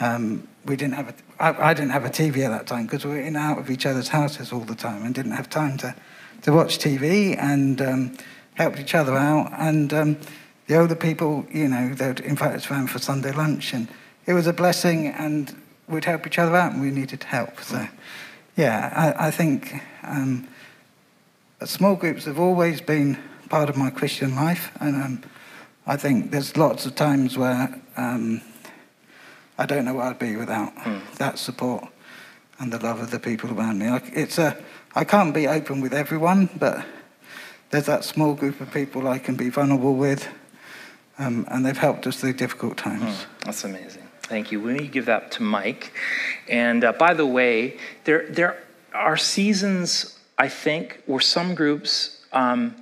[0.00, 3.04] um, we didn't have a, I, I didn't have a TV at that time because
[3.04, 5.50] we were in and out of each other's houses all the time and didn't have
[5.50, 5.94] time to
[6.42, 8.16] to watch TV and um,
[8.54, 9.52] helped each other out.
[9.58, 10.16] And um,
[10.66, 13.88] the older people, you know, they'd invite us around for Sunday lunch, and
[14.26, 15.06] it was a blessing.
[15.06, 15.54] And
[15.88, 17.60] we'd help each other out, and we needed help.
[17.60, 17.86] So,
[18.56, 20.48] yeah, I, I think um,
[21.64, 25.22] small groups have always been part of my Christian life, and um,
[25.86, 28.40] I think there's lots of times where um,
[29.58, 31.00] I don't know where I'd be without mm.
[31.18, 31.84] that support
[32.58, 33.86] and the love of the people around me.
[34.14, 34.56] It's a
[34.94, 36.84] I can't be open with everyone, but
[37.70, 40.28] there's that small group of people I can be vulnerable with,
[41.18, 43.02] um, and they've helped us through difficult times.
[43.02, 44.06] Mm, that's amazing.
[44.22, 44.60] Thank you.
[44.60, 45.92] We need to give that to Mike.
[46.48, 52.74] And uh, by the way, there there are seasons I think where some groups um,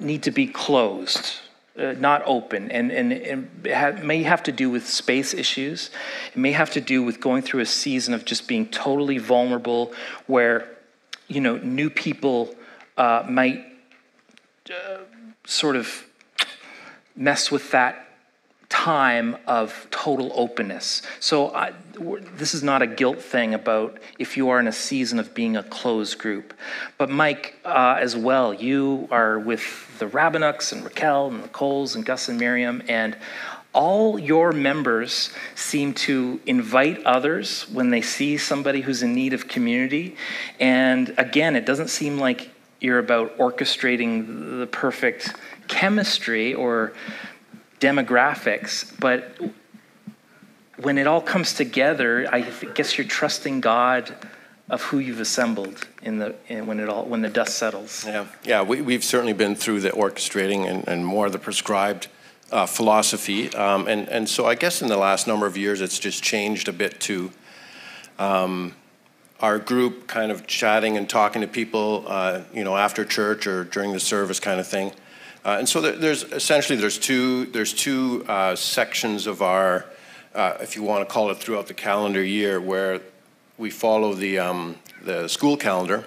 [0.00, 1.40] need to be closed
[1.78, 5.90] uh, not open, and, and, and ha- may have to do with space issues.
[6.34, 9.92] It may have to do with going through a season of just being totally vulnerable,
[10.26, 10.68] where
[11.30, 12.54] you know new people
[12.96, 13.64] uh, might
[14.68, 14.98] uh,
[15.44, 16.06] sort of
[17.16, 18.06] mess with that
[18.68, 21.02] time of total openness.
[21.18, 21.72] So I,
[22.36, 25.56] this is not a guilt thing about if you are in a season of being
[25.56, 26.54] a closed group.
[26.96, 31.96] But Mike, uh, as well, you are with the Rabinuks and Raquel and the Coles
[31.96, 33.16] and Gus and Miriam, and
[33.72, 39.46] all your members seem to invite others when they see somebody who's in need of
[39.46, 40.16] community.
[40.58, 42.50] And again, it doesn't seem like
[42.80, 45.34] you're about orchestrating the perfect
[45.68, 46.92] chemistry or
[47.78, 49.38] demographics, but
[50.78, 54.14] when it all comes together, I guess you're trusting God
[54.68, 58.04] of who you've assembled in the in when it all when the dust settles.
[58.06, 58.62] Yeah, yeah.
[58.62, 62.08] We, we've certainly been through the orchestrating and, and more of the prescribed
[62.50, 65.98] uh, philosophy, um, and and so I guess in the last number of years, it's
[65.98, 67.30] just changed a bit to.
[68.18, 68.74] Um,
[69.40, 73.64] our group kind of chatting and talking to people, uh, you know, after church or
[73.64, 74.92] during the service, kind of thing.
[75.44, 79.86] Uh, and so there's essentially there's two there's two uh, sections of our,
[80.34, 83.00] uh, if you want to call it, throughout the calendar year, where
[83.56, 86.04] we follow the um, the school calendar.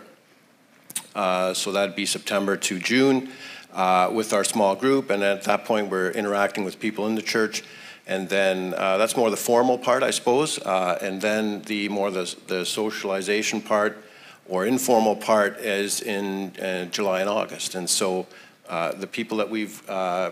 [1.15, 3.29] Uh, so that'd be September to June
[3.74, 7.21] uh, with our small group, and at that point we're interacting with people in the
[7.21, 7.63] church.
[8.05, 10.59] And then uh, that's more the formal part, I suppose.
[10.59, 14.03] Uh, and then the more the, the socialization part
[14.47, 17.76] or informal part is in uh, July and August.
[17.76, 18.28] And so
[18.67, 20.32] uh, the people that we've uh,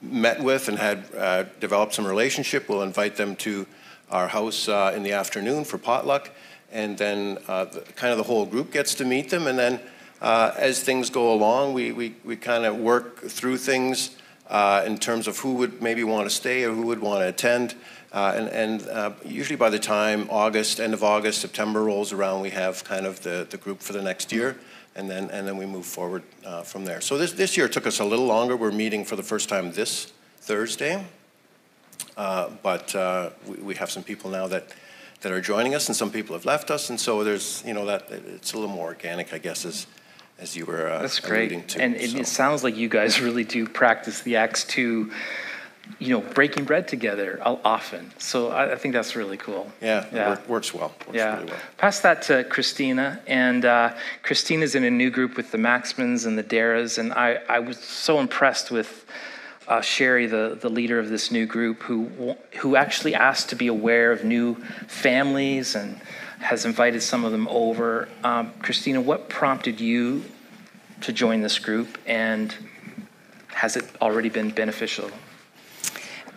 [0.00, 3.66] met with and had uh, developed some relationship, we'll invite them to
[4.10, 6.30] our house in the afternoon for potluck.
[6.72, 9.46] And then the, kind of the whole group gets to meet them.
[9.46, 9.80] And then
[10.22, 14.16] as things go along, we, we, we kind of work through things
[14.48, 17.28] uh, in terms of who would maybe want to stay or who would want to
[17.28, 17.74] attend.
[18.12, 22.42] Uh, and, and uh, usually by the time August, end of August, September rolls around,
[22.42, 24.58] we have kind of the, the group for the next year,
[24.94, 27.00] and then, and then we move forward uh, from there.
[27.00, 28.54] So this, this year took us a little longer.
[28.54, 31.06] We're meeting for the first time this Thursday,
[32.18, 34.66] uh, but uh, we, we have some people now that,
[35.22, 37.86] that are joining us, and some people have left us, and so there's, you know,
[37.86, 39.86] that it's a little more organic, I guess, as,
[40.38, 41.68] as you were uh, That's great.
[41.68, 42.18] To, and so.
[42.18, 45.10] it sounds like you guys really do practice the Acts 2
[45.98, 48.12] you know, breaking bread together often.
[48.18, 49.70] So I, I think that's really cool.
[49.80, 50.34] Yeah, yeah.
[50.34, 50.92] It works well.
[51.06, 51.34] Works yeah.
[51.36, 51.60] Really well.
[51.76, 53.20] Pass that to Christina.
[53.26, 56.98] And uh, Christina's in a new group with the Maxmans and the Daras.
[56.98, 59.04] And I, I was so impressed with
[59.68, 63.68] uh, Sherry, the, the leader of this new group, who, who actually asked to be
[63.68, 64.56] aware of new
[64.88, 66.00] families and
[66.42, 68.08] has invited some of them over.
[68.24, 70.24] Um, Christina, what prompted you
[71.00, 72.54] to join this group, and
[73.54, 75.10] has it already been beneficial?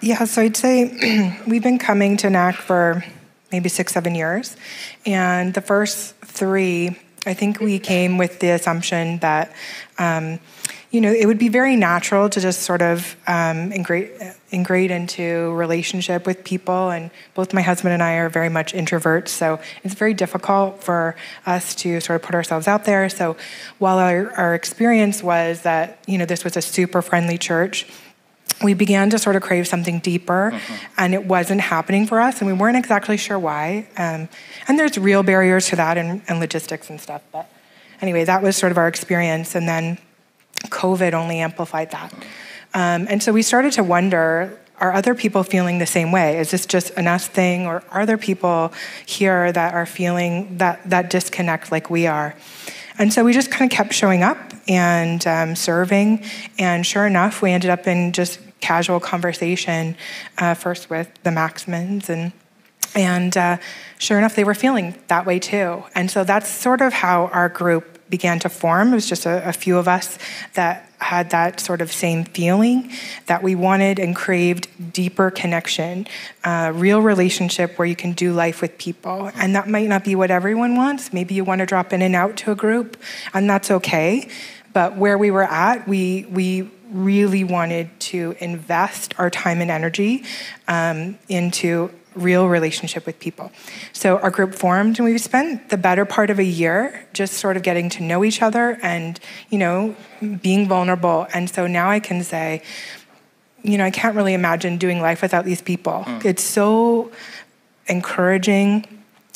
[0.01, 3.03] Yeah, so I'd say we've been coming to NAC for
[3.51, 4.55] maybe six, seven years.
[5.05, 9.53] And the first three, I think we came with the assumption that
[9.97, 10.39] um,
[10.95, 14.13] you know, it would be very natural to just sort of um, ingrate,
[14.53, 16.89] ingrate into relationship with people.
[16.89, 21.17] And both my husband and I are very much introverts, so it's very difficult for
[21.45, 23.09] us to sort of put ourselves out there.
[23.09, 23.35] So
[23.77, 27.85] while our, our experience was that, you know, this was a super friendly church,
[28.63, 30.87] we began to sort of crave something deeper, uh-huh.
[30.97, 33.85] and it wasn't happening for us, and we weren't exactly sure why.
[33.97, 34.29] Um,
[34.69, 37.21] and there's real barriers to that and, and logistics and stuff.
[37.33, 37.49] But
[37.99, 39.55] anyway, that was sort of our experience.
[39.55, 39.97] And then
[40.67, 42.13] COVID only amplified that.
[42.73, 46.37] Um, and so we started to wonder are other people feeling the same way?
[46.37, 48.73] Is this just an us thing, or are there people
[49.05, 52.35] here that are feeling that, that disconnect like we are?
[52.97, 54.37] And so we just kind of kept showing up
[54.67, 56.25] and um, serving.
[56.59, 59.95] And sure enough, we ended up in just casual conversation,
[60.37, 62.31] uh, first with the Maxmans and
[62.97, 63.57] and uh,
[63.97, 65.83] sure enough, they were feeling that way too.
[65.93, 68.91] And so that's sort of how our group began to form.
[68.91, 70.17] It was just a, a, few of us
[70.53, 72.91] that had that sort of same feeling
[73.25, 76.07] that we wanted and craved deeper connection,
[76.43, 79.31] uh, real relationship where you can do life with people.
[79.35, 81.13] And that might not be what everyone wants.
[81.13, 82.97] Maybe you want to drop in and out to a group,
[83.33, 84.29] and that's okay.
[84.73, 90.23] But where we were at, we we really wanted to invest our time and energy
[90.67, 93.51] um, into real relationship with people.
[93.93, 97.57] So our group formed and we spent the better part of a year just sort
[97.57, 99.95] of getting to know each other and, you know,
[100.41, 101.27] being vulnerable.
[101.33, 102.61] And so now I can say,
[103.63, 106.03] you know, I can't really imagine doing life without these people.
[106.05, 106.25] Mm.
[106.25, 107.11] It's so
[107.87, 108.85] encouraging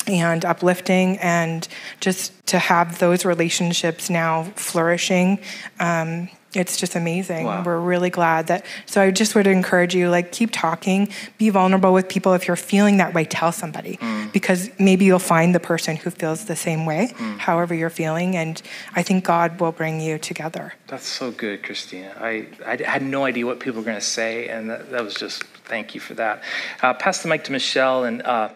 [0.06, 1.68] and uplifting and
[2.00, 5.38] just to have those relationships now flourishing
[5.78, 7.46] um, it's just amazing.
[7.46, 7.62] Wow.
[7.64, 8.64] We're really glad that.
[8.86, 12.32] So I just would encourage you, like, keep talking, be vulnerable with people.
[12.32, 14.32] If you're feeling that way, tell somebody mm.
[14.32, 17.38] because maybe you'll find the person who feels the same way, mm.
[17.38, 18.60] however you're feeling, and
[18.96, 20.74] I think God will bring you together.
[20.88, 22.16] That's so good, Christina.
[22.18, 25.14] I, I had no idea what people were going to say, and that, that, was
[25.14, 26.42] just thank you for that.
[26.82, 28.48] Uh, pass the mic to Michelle, and uh,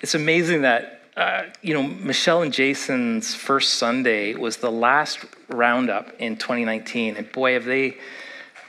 [0.00, 5.18] it's amazing that uh, you know, Michelle and Jason's first Sunday was the last
[5.50, 7.16] roundup in 2019.
[7.16, 7.98] And boy, have they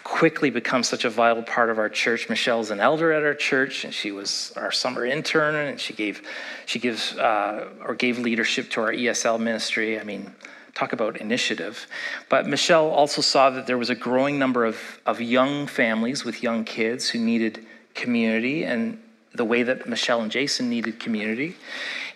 [0.04, 2.28] quickly become such a vital part of our church.
[2.28, 6.22] Michelle's an elder at our church, and she was our summer intern, and she gave,
[6.66, 10.00] she gives, uh, or gave leadership to our ESL ministry.
[10.00, 10.34] I mean,
[10.74, 11.88] talk about initiative.
[12.30, 16.42] But Michelle also saw that there was a growing number of, of young families with
[16.42, 19.02] young kids who needed community, and
[19.34, 21.56] the way that Michelle and Jason needed community.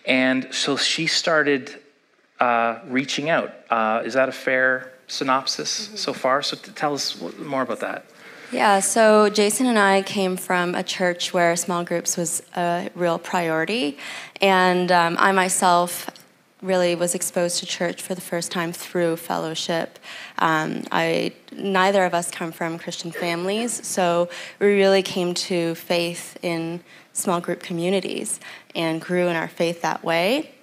[0.04, 1.80] And so she started
[2.40, 3.52] uh, reaching out.
[3.70, 5.96] Uh, is that a fair synopsis mm-hmm.
[5.96, 6.42] so far?
[6.42, 8.04] So tell us more about that.
[8.52, 13.18] Yeah, so Jason and I came from a church where small groups was a real
[13.18, 13.98] priority.
[14.40, 16.08] And um, I myself
[16.62, 19.98] really was exposed to church for the first time through fellowship.
[20.38, 24.28] Um, I, neither of us come from Christian families, so
[24.58, 26.82] we really came to faith in
[27.12, 28.40] small group communities
[28.74, 30.55] and grew in our faith that way.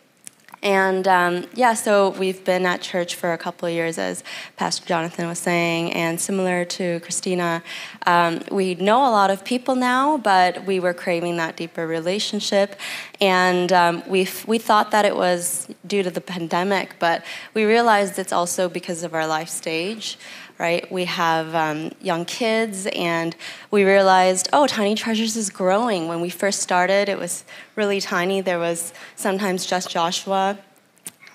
[0.64, 4.24] And um, yeah, so we've been at church for a couple of years, as
[4.55, 7.61] Pastor Jonathan was saying, and similar to Christina,
[8.07, 12.80] um, we know a lot of people now, but we were craving that deeper relationship.
[13.20, 18.18] And um, we we thought that it was due to the pandemic, but we realized
[18.18, 20.18] it's also because of our life stage
[20.64, 20.89] right?
[20.89, 23.36] We have um, young kids, and
[23.70, 26.07] we realized, oh, Tiny Treasures is growing.
[26.07, 27.43] When we first started, it was
[27.76, 28.39] really tiny.
[28.39, 30.57] There was sometimes just Joshua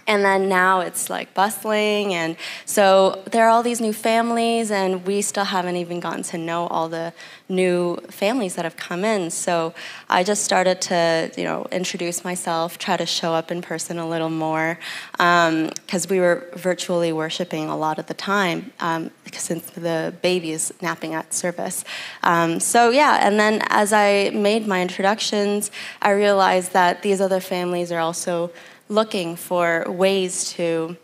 [0.08, 5.06] and then now it's like bustling and so there are all these new families and
[5.06, 7.12] we still haven't even gotten to know all the
[7.48, 9.30] new families that have come in.
[9.30, 9.74] So
[10.08, 14.08] i just started to you know introduce myself try to show up in person a
[14.08, 14.78] little more
[15.12, 20.52] because um, we were virtually worshiping a lot of the time um, since the baby
[20.52, 21.84] is napping at service.
[22.22, 27.40] Um, so yeah and then as i made my introductions i realized that these other
[27.40, 28.50] families are also
[28.88, 30.96] looking for ways to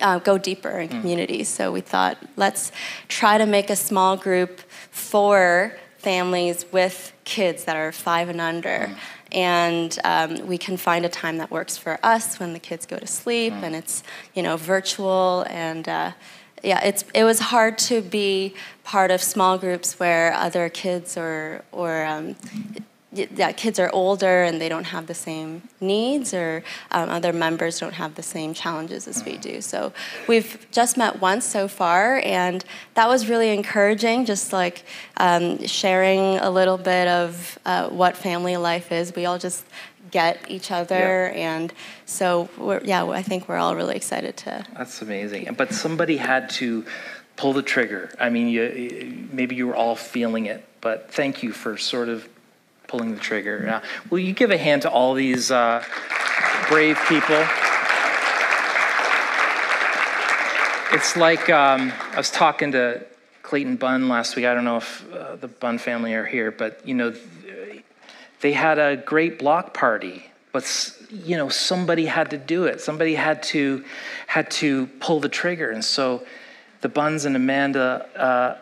[0.00, 1.00] uh, go deeper in mm.
[1.00, 1.48] communities.
[1.48, 2.72] So we thought, let's
[3.08, 8.90] try to make a small group for families with kids that are five and under.
[8.90, 8.96] Mm.
[9.32, 12.98] And um, we can find a time that works for us when the kids go
[12.98, 13.62] to sleep, mm.
[13.62, 14.02] and it's
[14.34, 15.88] you know virtual and.
[15.88, 16.12] Uh,
[16.62, 21.62] yeah, it's, it was hard to be part of small groups where other kids or,
[21.72, 22.36] or um,
[23.14, 27.78] that kids are older and they don't have the same needs or um, other members
[27.78, 29.60] don't have the same challenges as we do.
[29.60, 29.92] So
[30.26, 34.84] we've just met once so far and that was really encouraging just like
[35.16, 39.14] um, sharing a little bit of uh, what family life is.
[39.14, 39.64] We all just
[40.10, 41.56] get each other yeah.
[41.56, 41.72] and
[42.04, 42.48] so
[42.84, 45.52] yeah i think we're all really excited to that's amazing.
[45.56, 46.84] But somebody had to
[47.36, 48.14] pull the trigger.
[48.20, 52.28] I mean you, maybe you were all feeling it but thank you for sort of
[52.86, 53.68] pulling the trigger.
[53.68, 55.84] Uh, will you give a hand to all these uh,
[56.68, 57.44] brave people?
[60.92, 63.04] It's like um, I was talking to
[63.42, 64.44] Clayton Bunn last week.
[64.44, 67.14] I don't know if uh, the Bunn family are here, but you know,
[68.40, 70.30] they had a great block party.
[70.52, 70.64] But
[71.10, 72.80] you know, somebody had to do it.
[72.80, 73.84] Somebody had to
[74.28, 76.24] had to pull the trigger, and so
[76.80, 78.56] the Bunns and Amanda uh,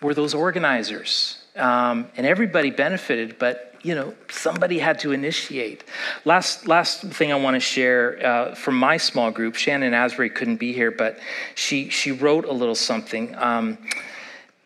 [0.00, 5.84] were those organizers um, and everybody benefited, but you know somebody had to initiate.
[6.24, 9.54] Last last thing I want to share uh, from my small group.
[9.54, 11.18] Shannon Asbury couldn't be here, but
[11.54, 13.34] she she wrote a little something.
[13.36, 13.78] Um,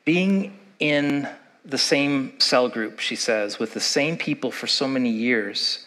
[0.05, 1.28] being in
[1.64, 5.84] the same cell group, she says, with the same people for so many years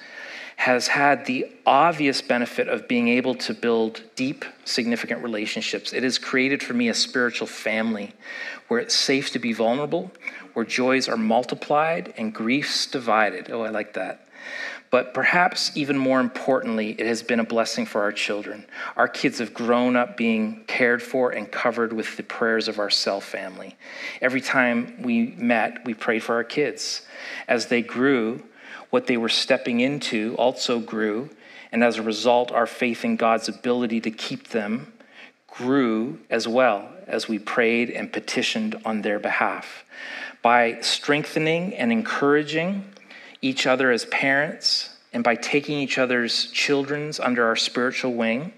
[0.55, 5.93] has had the obvious benefit of being able to build deep, significant relationships.
[5.93, 8.13] It has created for me a spiritual family
[8.67, 10.11] where it's safe to be vulnerable,
[10.53, 13.49] where joys are multiplied and griefs divided.
[13.51, 14.27] Oh, I like that.
[14.93, 18.63] But perhaps even more importantly, it has been a blessing for our children.
[18.95, 22.91] Our kids have grown up being cared for and covered with the prayers of our
[22.91, 23.75] cell family.
[24.21, 27.01] Every time we met, we prayed for our kids.
[27.47, 28.43] As they grew,
[28.93, 31.27] what they were stepping into also grew,
[31.71, 34.93] and as a result, our faith in God's ability to keep them
[35.47, 39.83] grew as well as we prayed and petitioned on their behalf
[40.43, 42.85] by strengthening and encouraging
[43.41, 48.53] each other as parents and by taking each other's children's under our spiritual wing,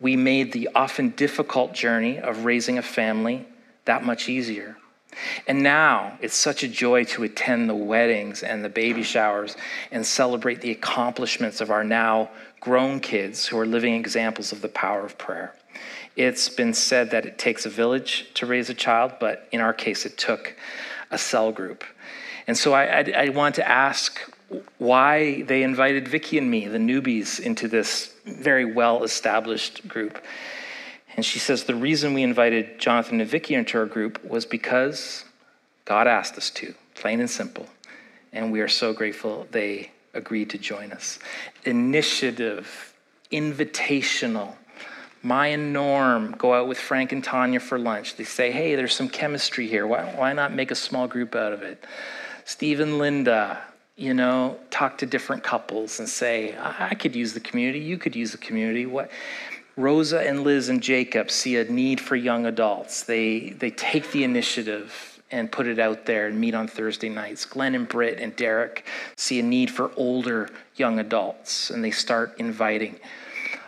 [0.00, 3.44] we made the often difficult journey of raising a family
[3.84, 4.78] that much easier.
[5.46, 9.56] And now it's such a joy to attend the weddings and the baby showers
[9.90, 12.30] and celebrate the accomplishments of our now
[12.60, 15.54] grown kids who are living examples of the power of prayer.
[16.16, 19.72] It's been said that it takes a village to raise a child, but in our
[19.72, 20.54] case, it took
[21.10, 21.84] a cell group.
[22.46, 24.20] And so I, I, I want to ask
[24.78, 30.22] why they invited Vicky and me, the newbies, into this very well established group.
[31.16, 35.24] And she says the reason we invited Jonathan and Vicky into our group was because
[35.84, 37.66] God asked us to, plain and simple.
[38.32, 41.18] And we are so grateful they agreed to join us.
[41.64, 42.94] Initiative,
[43.32, 44.54] invitational,
[45.22, 48.16] Maya and Norm go out with Frank and Tanya for lunch.
[48.16, 49.86] They say, hey, there's some chemistry here.
[49.86, 51.84] Why, why not make a small group out of it?
[52.46, 53.62] Steve and Linda,
[53.96, 57.98] you know, talk to different couples and say, I, I could use the community, you
[57.98, 58.86] could use the community.
[58.86, 59.10] What?
[59.80, 63.02] Rosa and Liz and Jacob see a need for young adults.
[63.02, 67.44] They, they take the initiative and put it out there and meet on Thursday nights.
[67.44, 68.84] Glenn and Britt and Derek
[69.16, 72.98] see a need for older young adults and they start inviting.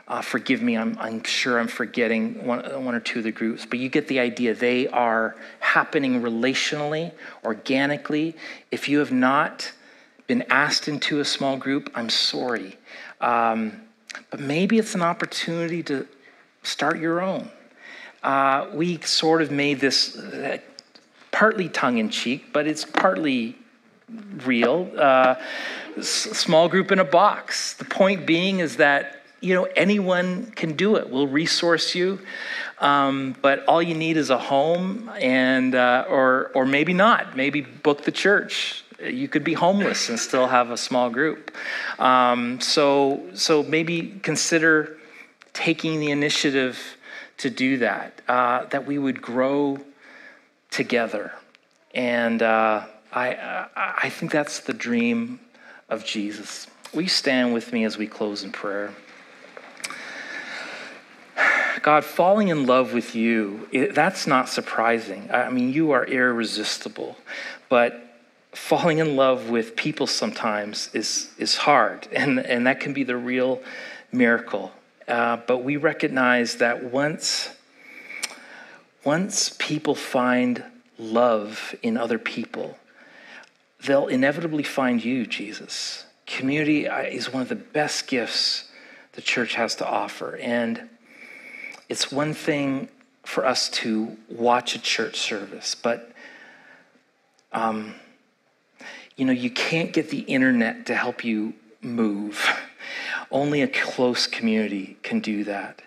[0.09, 3.65] Uh, forgive me, I'm, I'm sure I'm forgetting one, one or two of the groups,
[3.65, 4.55] but you get the idea.
[4.55, 7.13] They are happening relationally,
[7.45, 8.35] organically.
[8.71, 9.73] If you have not
[10.27, 12.77] been asked into a small group, I'm sorry.
[13.21, 13.81] Um,
[14.31, 16.07] but maybe it's an opportunity to
[16.63, 17.51] start your own.
[18.23, 20.59] Uh, we sort of made this uh,
[21.31, 23.57] partly tongue in cheek, but it's partly
[24.45, 24.91] real.
[24.97, 25.35] Uh,
[25.97, 27.75] s- small group in a box.
[27.75, 31.11] The point being is that you know anyone can do it.
[31.11, 32.21] We'll resource you,
[32.79, 37.37] um, but all you need is a home, and uh, or or maybe not.
[37.37, 41.51] Maybe book the church you could be homeless and still have a small group.
[41.99, 44.97] Um, so, so maybe consider
[45.53, 46.79] taking the initiative
[47.39, 49.79] to do that, uh, that we would grow
[50.71, 51.33] together.
[51.95, 55.41] And uh, I, I think that's the dream
[55.89, 56.67] of Jesus.
[56.95, 58.93] Will you stand with me as we close in prayer?
[61.83, 65.31] God, falling in love with you, it, that's not surprising.
[65.33, 67.17] I mean, you are irresistible.
[67.69, 68.12] But
[68.53, 73.17] falling in love with people sometimes is, is hard, and, and that can be the
[73.17, 73.61] real
[74.13, 74.73] miracle.
[75.09, 77.51] Uh, but we recognize that once,
[79.05, 80.63] once people find
[80.99, 82.79] love in other people,
[83.85, 86.05] they'll inevitably find you, Jesus.
[86.27, 88.69] Community uh, is one of the best gifts
[89.13, 90.37] the church has to offer.
[90.37, 90.89] And
[91.89, 92.89] it's one thing
[93.25, 96.13] for us to watch a church service, but
[97.53, 97.95] um,
[99.17, 102.47] you know, you can't get the internet to help you move.
[103.31, 105.83] Only a close community can do that.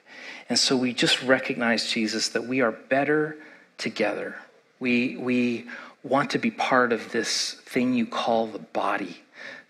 [0.50, 3.38] And so we just recognize, Jesus, that we are better
[3.78, 4.36] together.
[4.80, 5.66] We, we
[6.04, 9.24] want to be part of this thing you call the body,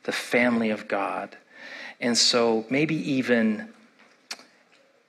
[0.04, 1.38] the family of God.
[2.02, 3.70] And so maybe even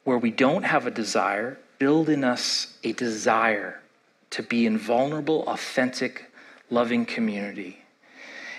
[0.05, 3.81] where we don't have a desire, build in us a desire
[4.31, 6.31] to be in vulnerable, authentic,
[6.71, 7.83] loving community.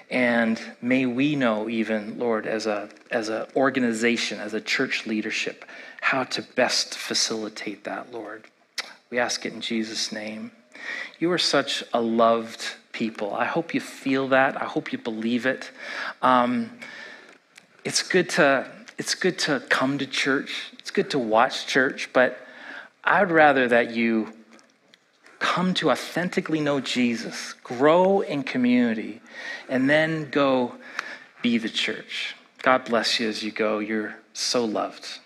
[0.10, 5.66] And may we know, even, Lord, as a as an organization, as a church leadership,
[6.02, 8.46] how to best facilitate that, Lord.
[9.10, 10.52] We ask it in Jesus' name.
[11.20, 13.34] You are such a loved people.
[13.34, 14.62] I hope you feel that.
[14.62, 15.72] I hope you believe it.
[16.22, 16.80] Um,
[17.84, 20.72] it's good to it's good to come to church.
[20.80, 22.40] It's good to watch church, but
[23.04, 24.34] I'd rather that you
[25.40, 29.22] come to authentically know Jesus, grow in community,
[29.70, 30.76] and then go
[31.42, 32.36] be the church.
[32.62, 33.80] God bless you as you go.
[33.80, 35.20] You're so loved.